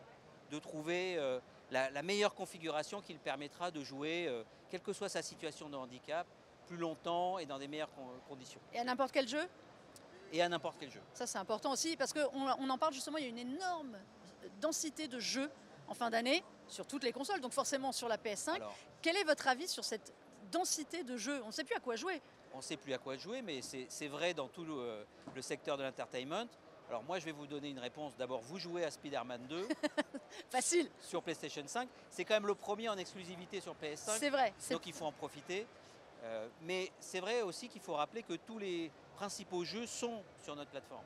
de 0.51 0.59
trouver 0.59 1.19
euh, 1.19 1.39
la, 1.71 1.91
la 1.91 2.03
meilleure 2.03 2.35
configuration 2.35 3.03
qui 3.03 3.13
le 3.13 3.19
permettra 3.19 3.71
de 3.71 3.85
jouer, 3.85 4.27
euh, 4.27 4.43
quelle 4.71 4.81
que 4.81 4.95
soit 4.95 5.11
sa 5.11 5.21
situation 5.21 5.69
de 5.69 5.77
handicap, 5.77 6.27
plus 6.67 6.79
longtemps 6.79 7.39
et 7.39 7.45
dans 7.45 7.59
des 7.59 7.69
meilleures 7.69 7.93
con- 7.95 8.09
conditions. 8.27 8.59
Et 8.73 8.79
à 8.79 8.85
n'importe 8.85 9.13
quel 9.13 9.29
jeu? 9.29 9.47
Et 10.33 10.41
à 10.43 10.49
n'importe 10.49 10.77
quel 10.81 10.91
jeu. 10.91 11.01
Ça, 11.15 11.27
c'est 11.27 11.39
important 11.39 11.73
aussi 11.73 11.97
parce 11.97 12.13
qu'on 12.13 12.31
on 12.33 12.71
en 12.71 12.79
parle 12.79 12.95
justement, 12.95 13.19
il 13.19 13.25
y 13.25 13.27
a 13.27 13.31
une 13.31 13.39
énorme 13.39 13.97
densité 14.61 15.07
de 15.09 15.19
jeux 15.19 15.51
en 15.89 15.95
fin 15.95 16.11
d'année 16.11 16.43
sur 16.69 16.87
toutes 16.87 17.05
les 17.05 17.13
consoles, 17.13 17.41
donc 17.41 17.53
forcément 17.53 17.93
sur 17.93 18.09
la 18.09 18.17
PS5. 18.17 18.55
Alors, 18.55 18.75
Quel 19.03 19.17
est 19.17 19.25
votre 19.25 19.47
avis 19.49 19.69
sur 19.69 19.85
cette 19.85 20.13
densité 20.51 21.05
de 21.05 21.17
jeux? 21.17 21.43
On 21.45 21.49
ne 21.49 21.53
sait 21.53 21.65
plus 21.65 21.77
à 21.77 21.81
quoi 21.81 21.97
jouer. 21.97 22.21
on 22.55 22.59
ne 22.59 22.63
sait 22.63 22.77
plus 22.77 22.93
à 22.95 22.99
quoi 22.99 23.17
jouer, 23.17 23.43
mais 23.43 23.61
c'est 23.63 24.09
vrai 24.09 24.33
dans 24.35 24.49
tout 24.49 24.65
le, 24.65 25.07
le 25.35 25.43
secteur 25.43 25.77
de 25.77 25.83
l'entertainment. 25.83 26.47
Alors 26.89 27.03
moi, 27.05 27.19
je 27.19 27.25
vais 27.25 27.33
vous 27.33 27.47
donner 27.47 27.71
une 27.71 27.79
réponse. 27.79 28.15
D'abord, 28.17 28.41
vous 28.43 28.59
jouez 28.59 28.85
à 28.85 28.91
Spider-Man 28.91 29.47
2 29.49 29.69
Facile, 30.51 30.91
sur 31.01 31.23
PlayStation 31.23 31.63
5. 31.67 31.89
C'est 32.11 32.25
quand 32.25 32.35
même 32.35 32.47
le 32.47 32.55
premier 32.55 32.89
en 32.89 32.99
exclusivité 32.99 33.61
sur 33.61 33.75
PS5. 33.75 34.19
c'est 34.19 34.31
vrai. 34.31 34.53
Donc 34.71 34.87
il 34.87 34.93
faut 34.93 35.07
en 35.07 35.13
profiter. 35.13 35.67
Euh, 36.25 36.47
mais 36.63 36.93
c'est 37.01 37.21
vrai 37.21 37.43
aussi 37.43 37.69
qu'il 37.69 37.81
faut 37.81 37.95
rappeler 37.95 38.23
que 38.23 38.35
tous 38.35 38.59
les 38.59 38.91
principaux 39.17 39.65
jeux 39.65 39.87
sont 39.87 40.23
sur 40.43 40.57
notre 40.57 40.71
plateforme. 40.71 41.05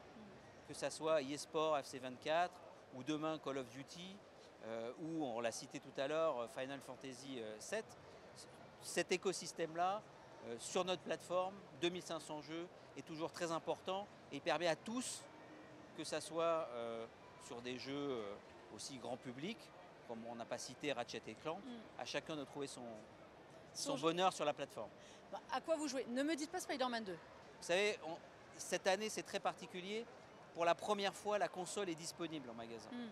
Que 0.68 0.74
ça 0.74 0.90
soit 0.90 1.22
eSport, 1.22 1.76
FC24 1.78 2.48
ou 2.94 3.02
demain 3.02 3.38
Call 3.38 3.58
of 3.58 3.68
Duty 3.70 4.16
euh, 4.64 4.90
ou 5.02 5.24
on 5.24 5.40
l'a 5.40 5.52
cité 5.52 5.78
tout 5.78 6.00
à 6.00 6.08
l'heure 6.08 6.38
euh, 6.40 6.48
Final 6.48 6.80
Fantasy 6.80 7.38
euh, 7.40 7.54
7. 7.60 7.84
Cet 8.82 9.12
écosystème-là 9.12 10.02
euh, 10.48 10.56
sur 10.58 10.84
notre 10.84 11.02
plateforme, 11.02 11.54
2500 11.82 12.42
jeux, 12.42 12.66
est 12.96 13.06
toujours 13.06 13.30
très 13.30 13.52
important 13.52 14.06
et 14.32 14.40
permet 14.40 14.66
à 14.66 14.76
tous, 14.76 15.22
que 15.96 16.04
ça 16.04 16.20
soit 16.20 16.68
euh, 16.72 17.06
sur 17.46 17.60
des 17.62 17.78
jeux 17.78 17.92
euh, 17.94 18.34
aussi 18.74 18.96
grand 18.98 19.16
public, 19.16 19.56
comme 20.08 20.18
on 20.28 20.34
n'a 20.34 20.44
pas 20.44 20.58
cité 20.58 20.92
Ratchet 20.92 21.22
et 21.26 21.34
Clank, 21.34 21.58
Mm. 21.64 22.00
à 22.00 22.04
chacun 22.04 22.36
de 22.36 22.44
trouver 22.44 22.66
son, 22.66 22.82
son 23.74 23.96
Son- 23.96 24.02
bonheur 24.02 24.32
sur 24.32 24.44
la 24.44 24.52
plateforme. 24.52 24.90
Bah, 25.32 25.40
À 25.52 25.60
quoi 25.60 25.76
vous 25.76 25.86
jouez? 25.88 26.04
Ne 26.10 26.22
me 26.22 26.34
dites 26.34 26.50
pas 26.50 26.60
Spider-Man 26.60 27.04
2. 27.04 27.16
Vous 27.60 27.66
savez, 27.66 27.98
on- 28.06 28.16
cette 28.56 28.86
année 28.86 29.08
c'est 29.08 29.22
très 29.22 29.40
particulier. 29.40 30.04
Pour 30.54 30.64
la 30.64 30.74
première 30.74 31.14
fois, 31.14 31.38
la 31.38 31.48
console 31.48 31.88
est 31.90 31.94
disponible 31.94 32.48
en 32.50 32.54
magasin. 32.54 32.88
Mm. 32.90 33.08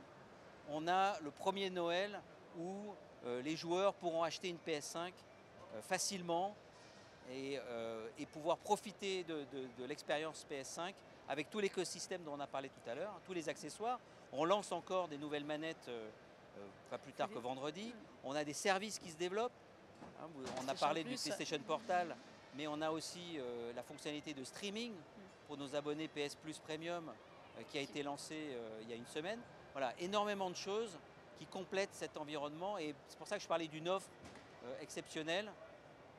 On 0.71 0.89
a 0.89 1.19
le 1.21 1.31
premier 1.31 1.69
Noël 1.71 2.21
où 2.59 2.95
euh, 3.27 3.43
les 3.43 3.57
joueurs 3.57 3.95
pourront 3.95 4.23
acheter 4.23 4.49
une 4.49 4.59
PS5 4.59 5.13
euh, 5.75 5.83
facilement 5.83 6.55
et, 7.31 7.59
euh, 7.59 8.07
et 8.19 8.27
pouvoir 8.27 8.57
profiter 8.59 9.25
de, 9.25 9.45
de- 9.53 9.67
de 9.79 9.85
l'expérience 9.85 10.47
PS5 10.51 10.95
avec 11.29 11.51
tout 11.51 11.59
l'écosystème 11.61 12.23
dont 12.23 12.35
on 12.35 12.41
a 12.41 12.47
parlé 12.47 12.69
tout 12.71 12.91
à 12.91 12.95
l'heure, 12.95 13.13
tous 13.27 13.33
les 13.33 13.49
accessoires. 13.49 13.99
On 14.33 14.45
lance 14.45 14.73
encore 14.73 15.09
des 15.09 15.17
nouvelles 15.19 15.45
manettes 15.45 15.91
pas 16.91 16.99
plus 16.99 17.13
tard 17.13 17.29
que 17.31 17.39
vendredi. 17.39 17.93
On 18.25 18.35
a 18.35 18.45
des 18.45 18.53
services 18.53 18.99
qui 18.99 19.11
se 19.11 19.17
développent. 19.17 19.53
Hein, 20.23 20.27
on 20.63 20.69
a 20.69 20.75
parlé 20.75 21.03
du. 21.03 21.17
PlayStation 21.31 21.59
Portal, 21.67 22.15
mais 22.57 22.67
on 22.67 22.81
a 22.81 22.91
aussi 22.91 23.39
euh, 23.39 23.73
la 23.75 23.83
fonctionnalité 23.83 24.35
de 24.35 24.45
streaming 24.45 24.93
pour 25.47 25.57
nos 25.57 25.75
abonnés 25.75 26.09
PS 26.09 26.35
Plus 26.37 26.59
Premium 26.59 27.09
euh, 27.09 27.63
qui 27.71 27.79
a 27.79 27.81
été 27.81 28.03
lancé 28.03 28.35
euh, 28.35 28.81
il 28.83 28.91
y 28.91 28.93
a 28.93 28.97
une 28.97 29.07
semaine. 29.07 29.41
Voilà, 29.73 29.93
énormément 29.99 30.51
de 30.51 30.57
choses 30.57 30.97
qui 31.39 31.47
complètent 31.47 31.93
cet 31.95 32.17
environnement 32.17 32.79
et 32.79 32.95
c'est 33.09 33.19
pour 33.19 33.27
ça 33.27 33.37
que 33.37 33.43
je 33.43 33.49
parlais 33.49 33.67
d'une 33.69 33.89
offre 33.89 34.09
exceptionnelle. 34.81 35.51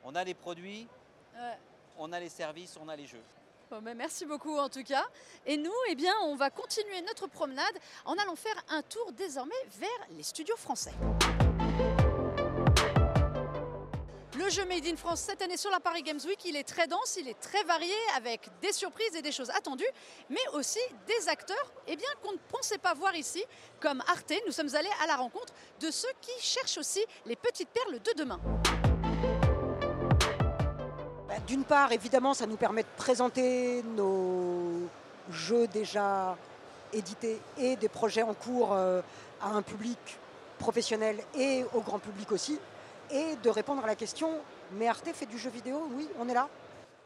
On 0.04 0.14
a 0.14 0.22
les 0.22 0.34
produits, 0.34 0.86
Ouais. 1.34 1.58
on 1.98 2.12
a 2.12 2.20
les 2.20 2.28
services, 2.28 2.76
on 2.80 2.88
a 2.88 2.94
les 2.96 3.06
jeux. 3.06 3.22
Bon, 3.70 3.82
ben, 3.82 3.96
merci 3.96 4.24
beaucoup 4.24 4.56
en 4.58 4.68
tout 4.68 4.84
cas. 4.84 5.04
Et 5.46 5.56
nous, 5.56 5.72
eh 5.88 5.94
bien, 5.96 6.12
on 6.24 6.36
va 6.36 6.50
continuer 6.50 7.00
notre 7.02 7.26
promenade 7.26 7.74
en 8.04 8.16
allant 8.18 8.36
faire 8.36 8.62
un 8.68 8.82
tour 8.82 9.10
désormais 9.12 9.54
vers 9.78 10.06
les 10.10 10.22
studios 10.22 10.56
français. 10.56 10.92
Le 14.46 14.52
jeu 14.52 14.64
Made 14.64 14.86
in 14.86 14.94
France 14.94 15.22
cette 15.22 15.42
année 15.42 15.56
sur 15.56 15.72
la 15.72 15.80
Paris 15.80 16.04
Games 16.04 16.20
Week, 16.24 16.38
il 16.44 16.54
est 16.54 16.62
très 16.62 16.86
dense, 16.86 17.16
il 17.18 17.26
est 17.26 17.40
très 17.40 17.64
varié 17.64 17.96
avec 18.16 18.48
des 18.62 18.70
surprises 18.70 19.16
et 19.16 19.20
des 19.20 19.32
choses 19.32 19.50
attendues, 19.50 19.82
mais 20.30 20.46
aussi 20.52 20.78
des 21.08 21.28
acteurs 21.28 21.72
eh 21.88 21.96
qu'on 22.22 22.30
ne 22.30 22.38
pensait 22.52 22.78
pas 22.78 22.94
voir 22.94 23.16
ici, 23.16 23.42
comme 23.80 24.00
Arte. 24.06 24.34
Nous 24.46 24.52
sommes 24.52 24.72
allés 24.76 24.90
à 25.02 25.08
la 25.08 25.16
rencontre 25.16 25.52
de 25.80 25.90
ceux 25.90 26.12
qui 26.20 26.30
cherchent 26.40 26.78
aussi 26.78 27.04
les 27.24 27.34
petites 27.34 27.70
perles 27.70 27.98
de 27.98 28.12
demain. 28.16 28.38
Bah, 31.26 31.34
D'une 31.48 31.64
part, 31.64 31.90
évidemment, 31.90 32.32
ça 32.32 32.46
nous 32.46 32.56
permet 32.56 32.84
de 32.84 32.88
présenter 32.96 33.82
nos 33.96 34.88
jeux 35.28 35.66
déjà 35.66 36.36
édités 36.92 37.40
et 37.58 37.74
des 37.74 37.88
projets 37.88 38.22
en 38.22 38.34
cours 38.34 38.74
euh, 38.74 39.00
à 39.42 39.48
un 39.48 39.62
public 39.62 39.98
professionnel 40.60 41.18
et 41.36 41.64
au 41.74 41.80
grand 41.80 41.98
public 41.98 42.30
aussi, 42.30 42.60
et 43.10 43.36
de 43.36 43.50
répondre 43.50 43.82
à 43.84 43.86
la 43.86 43.96
question, 43.96 44.30
mais 44.72 44.88
Arte 44.88 45.08
fait 45.12 45.26
du 45.26 45.38
jeu 45.38 45.50
vidéo 45.50 45.88
Oui, 45.92 46.08
on 46.18 46.28
est 46.28 46.34
là. 46.34 46.48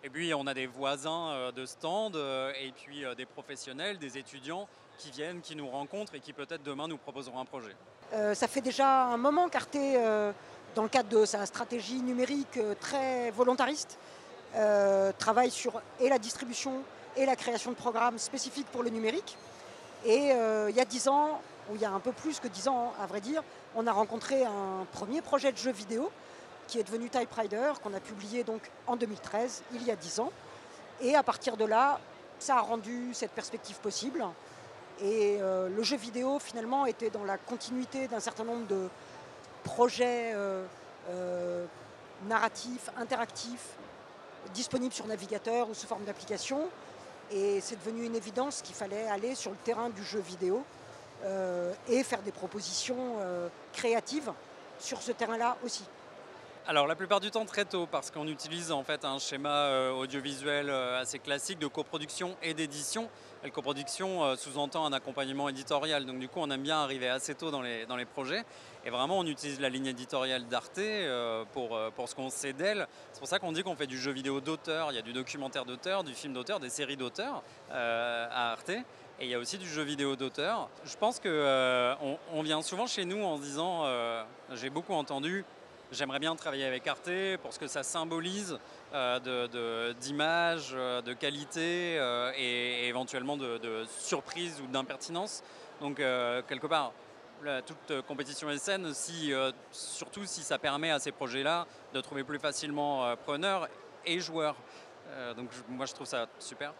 Et 0.02 0.08
puis 0.08 0.32
on 0.32 0.46
a 0.46 0.54
des 0.54 0.66
voisins 0.66 1.28
euh, 1.30 1.52
de 1.52 1.66
stand 1.66 2.16
euh, 2.16 2.52
et 2.58 2.72
puis 2.72 3.04
euh, 3.04 3.14
des 3.14 3.26
professionnels, 3.26 3.98
des 3.98 4.16
étudiants 4.16 4.66
qui 4.96 5.10
viennent, 5.10 5.40
qui 5.40 5.56
nous 5.56 5.68
rencontrent 5.68 6.14
et 6.14 6.20
qui 6.20 6.32
peut-être 6.32 6.62
demain 6.62 6.88
nous 6.88 6.98
proposeront 6.98 7.40
un 7.40 7.44
projet. 7.44 7.74
Euh, 8.12 8.34
ça 8.34 8.48
fait 8.48 8.60
déjà 8.60 9.04
un 9.04 9.16
moment 9.16 9.48
qu'Arte, 9.48 9.76
euh, 9.76 10.32
dans 10.74 10.82
le 10.82 10.88
cadre 10.88 11.08
de 11.08 11.24
sa 11.24 11.46
stratégie 11.46 12.00
numérique 12.00 12.56
euh, 12.56 12.74
très 12.78 13.30
volontariste, 13.30 13.98
travaille 15.18 15.52
sur 15.52 15.80
et 16.00 16.08
la 16.08 16.18
distribution 16.18 16.82
et 17.16 17.24
la 17.24 17.36
création 17.36 17.70
de 17.70 17.76
programmes 17.76 18.18
spécifiques 18.18 18.66
pour 18.66 18.82
le 18.82 18.90
numérique. 18.90 19.38
Et 20.04 20.32
il 20.68 20.74
y 20.74 20.80
a 20.80 20.84
10 20.84 21.06
ans, 21.06 21.40
ou 21.70 21.76
il 21.76 21.80
y 21.80 21.84
a 21.84 21.92
un 21.92 22.00
peu 22.00 22.10
plus 22.10 22.40
que 22.40 22.48
10 22.48 22.66
ans 22.66 22.92
à 23.00 23.06
vrai 23.06 23.20
dire, 23.20 23.44
on 23.74 23.87
a 23.87 23.92
rencontré 23.92 24.44
un 24.44 24.87
premier 24.92 25.22
projet 25.22 25.52
de 25.52 25.59
jeu 25.59 25.72
vidéo 25.72 26.11
qui 26.66 26.78
est 26.78 26.85
devenu 26.85 27.11
Type 27.11 27.33
Rider, 27.33 27.72
qu'on 27.83 27.94
a 27.94 28.00
publié 28.00 28.44
donc 28.44 28.62
en 28.87 28.96
2013, 28.96 29.62
il 29.74 29.83
y 29.83 29.90
a 29.90 29.96
10 29.96 30.20
ans. 30.20 30.30
Et 31.00 31.16
à 31.16 31.22
partir 31.22 31.56
de 31.56 31.64
là, 31.64 31.98
ça 32.38 32.59
a 32.59 32.61
rendu 32.61 33.12
cette 33.12 33.33
perspective 33.33 33.78
possible. 33.80 34.24
Et 35.02 35.38
euh, 35.40 35.68
le 35.68 35.83
jeu 35.83 35.96
vidéo, 35.96 36.38
finalement, 36.38 36.87
était 36.87 37.11
dans 37.11 37.24
la 37.24 37.38
continuité 37.38 38.06
d'un 38.06 38.20
certain 38.20 38.44
nombre 38.44 38.66
de 38.66 38.88
projets 39.64 40.33
euh, 40.35 40.64
euh, 41.09 41.64
narratifs, 42.28 42.90
interactifs, 42.96 43.70
disponibles 44.54 44.94
sur 44.94 45.06
navigateur 45.06 45.68
ou 45.70 45.74
sous 45.74 45.87
forme 45.87 46.04
d'application. 46.04 46.68
Et 47.33 47.61
c'est 47.61 47.76
devenu 47.76 48.04
une 48.04 48.16
évidence 48.16 48.62
qu'il 48.62 48.74
fallait 48.74 49.09
aller 49.09 49.35
sur 49.35 49.50
le 49.50 49.56
terrain 49.56 49.88
du 49.90 50.04
jeu 50.04 50.20
vidéo 50.20 50.64
et 51.88 52.02
faire 52.02 52.22
des 52.22 52.33
propositions 52.33 53.16
euh, 53.18 53.48
créatives 53.72 54.33
sur 54.78 55.02
ce 55.02 55.12
terrain-là 55.12 55.56
aussi. 55.64 55.85
Alors 56.66 56.87
la 56.87 56.94
plupart 56.94 57.20
du 57.20 57.30
temps 57.30 57.46
très 57.46 57.64
tôt 57.64 57.87
parce 57.90 58.11
qu'on 58.11 58.28
utilise 58.28 58.70
en 58.70 58.85
fait 58.85 59.04
un 59.04 59.18
schéma 59.18 59.48
euh, 59.48 59.92
audiovisuel 59.92 60.68
euh, 60.68 61.00
assez 61.00 61.18
classique 61.18 61.59
de 61.59 61.66
coproduction 61.66 62.37
et 62.42 62.54
d'édition. 62.54 63.09
La 63.42 63.48
coproduction 63.48 64.22
euh, 64.22 64.37
sous-entend 64.37 64.85
un 64.85 64.92
accompagnement 64.92 65.48
éditorial. 65.48 66.04
Donc 66.04 66.18
du 66.18 66.28
coup 66.28 66.38
on 66.38 66.50
aime 66.50 66.62
bien 66.62 66.76
arriver 66.76 67.09
assez 67.09 67.35
tôt 67.35 67.50
dans 67.50 67.62
les, 67.62 67.87
dans 67.87 67.96
les 67.96 68.04
projets. 68.04 68.44
Et 68.85 68.90
vraiment 68.90 69.18
on 69.18 69.26
utilise 69.26 69.59
la 69.59 69.70
ligne 69.70 69.87
éditoriale 69.87 70.46
d'Arte 70.46 70.78
euh, 70.78 71.44
pour, 71.52 71.74
euh, 71.74 71.90
pour 71.90 72.09
ce 72.09 72.14
qu'on 72.14 72.30
sait 72.30 72.52
d'elle. 72.52 72.87
C'est 73.12 73.18
pour 73.18 73.28
ça 73.28 73.38
qu'on 73.38 73.52
dit 73.52 73.62
qu'on 73.62 73.74
fait 73.74 73.87
du 73.87 73.98
jeu 73.98 74.12
vidéo 74.12 74.40
d'auteur. 74.40 74.92
Il 74.92 74.96
y 74.96 74.98
a 74.98 75.02
du 75.02 75.14
documentaire 75.14 75.64
d'auteur, 75.64 76.04
du 76.04 76.14
film 76.14 76.35
d'auteur, 76.35 76.61
des 76.61 76.70
séries 76.70 76.98
d'auteur 76.98 77.42
euh, 77.72 78.28
à 78.30 78.52
Arte. 78.52 78.72
Et 79.20 79.24
il 79.24 79.30
y 79.30 79.35
a 79.35 79.38
aussi 79.38 79.59
du 79.59 79.68
jeu 79.68 79.83
vidéo 79.83 80.16
d'auteur. 80.16 80.70
Je 80.85 80.96
pense 80.96 81.20
qu'on 81.20 82.18
on 82.33 82.42
vient 82.42 82.62
souvent 82.62 82.87
chez 82.87 83.04
nous 83.04 83.22
en 83.22 83.37
se 83.37 83.42
disant, 83.42 83.83
euh, 83.85 84.24
j'ai 84.54 84.70
beaucoup 84.70 84.94
entendu, 84.94 85.44
J'aimerais 85.92 86.20
bien 86.20 86.37
travailler 86.37 86.66
avec 86.66 86.87
Arte 86.87 87.11
pour 87.42 87.52
ce 87.52 87.59
que 87.59 87.66
ça 87.66 87.83
symbolise 87.83 88.56
euh, 88.94 89.18
de- 89.18 89.48
de- 89.48 89.92
euh, 90.72 91.14
qualité 91.14 91.96
euh, 91.98 92.33
et, 92.37 92.87
éventuellement 92.87 93.37
de, 93.37 93.85
surprise 93.98 94.61
ou 94.62 94.70
d'impertinence. 94.70 95.42
Donc 95.80 95.98
euh, 95.98 96.42
quelque 96.46 96.68
part, 96.68 96.92
toute 97.66 97.90
euh, 97.90 98.02
compétition 98.02 98.48
est 98.50 98.59
saine, 98.59 98.94
si, 98.94 99.33
euh, 99.33 99.50
surtout 99.72 100.24
si 100.26 100.42
ça 100.42 100.59
permet 100.59 100.92
à 100.92 101.00
ces 101.00 101.11
projets-là 101.11 101.66
de 101.92 102.00
trouver 102.00 102.22
plus 102.22 102.38
facilement 102.38 103.04
euh, 103.06 103.16
preneurs 103.16 103.68
et 104.06 104.20
joueurs. 104.20 104.56
Euh, 105.09 105.35
donc 105.35 105.50
moi 105.68 105.87
je 105.87 105.94
trouve 105.94 106.06
ça 106.06 106.28
super. 106.38 106.72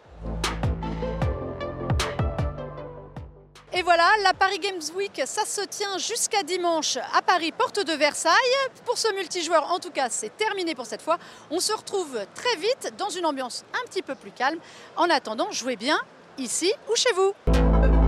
Et 3.81 3.83
voilà, 3.83 4.07
la 4.21 4.35
Paris 4.35 4.59
Games 4.59 4.95
Week, 4.95 5.23
ça 5.25 5.43
se 5.43 5.61
tient 5.61 5.97
jusqu'à 5.97 6.43
dimanche 6.43 6.99
à 7.15 7.23
Paris, 7.23 7.51
porte 7.51 7.83
de 7.83 7.93
Versailles. 7.93 8.35
Pour 8.85 8.95
ce 8.95 9.11
multijoueur, 9.15 9.71
en 9.71 9.79
tout 9.79 9.89
cas, 9.89 10.07
c'est 10.11 10.37
terminé 10.37 10.75
pour 10.75 10.85
cette 10.85 11.01
fois. 11.01 11.17
On 11.49 11.59
se 11.59 11.73
retrouve 11.73 12.19
très 12.35 12.55
vite 12.57 12.93
dans 12.99 13.09
une 13.09 13.25
ambiance 13.25 13.65
un 13.73 13.83
petit 13.87 14.03
peu 14.03 14.13
plus 14.13 14.29
calme. 14.29 14.59
En 14.97 15.09
attendant, 15.09 15.49
jouez 15.49 15.77
bien 15.77 15.99
ici 16.37 16.71
ou 16.91 16.95
chez 16.95 17.11
vous. 17.13 18.00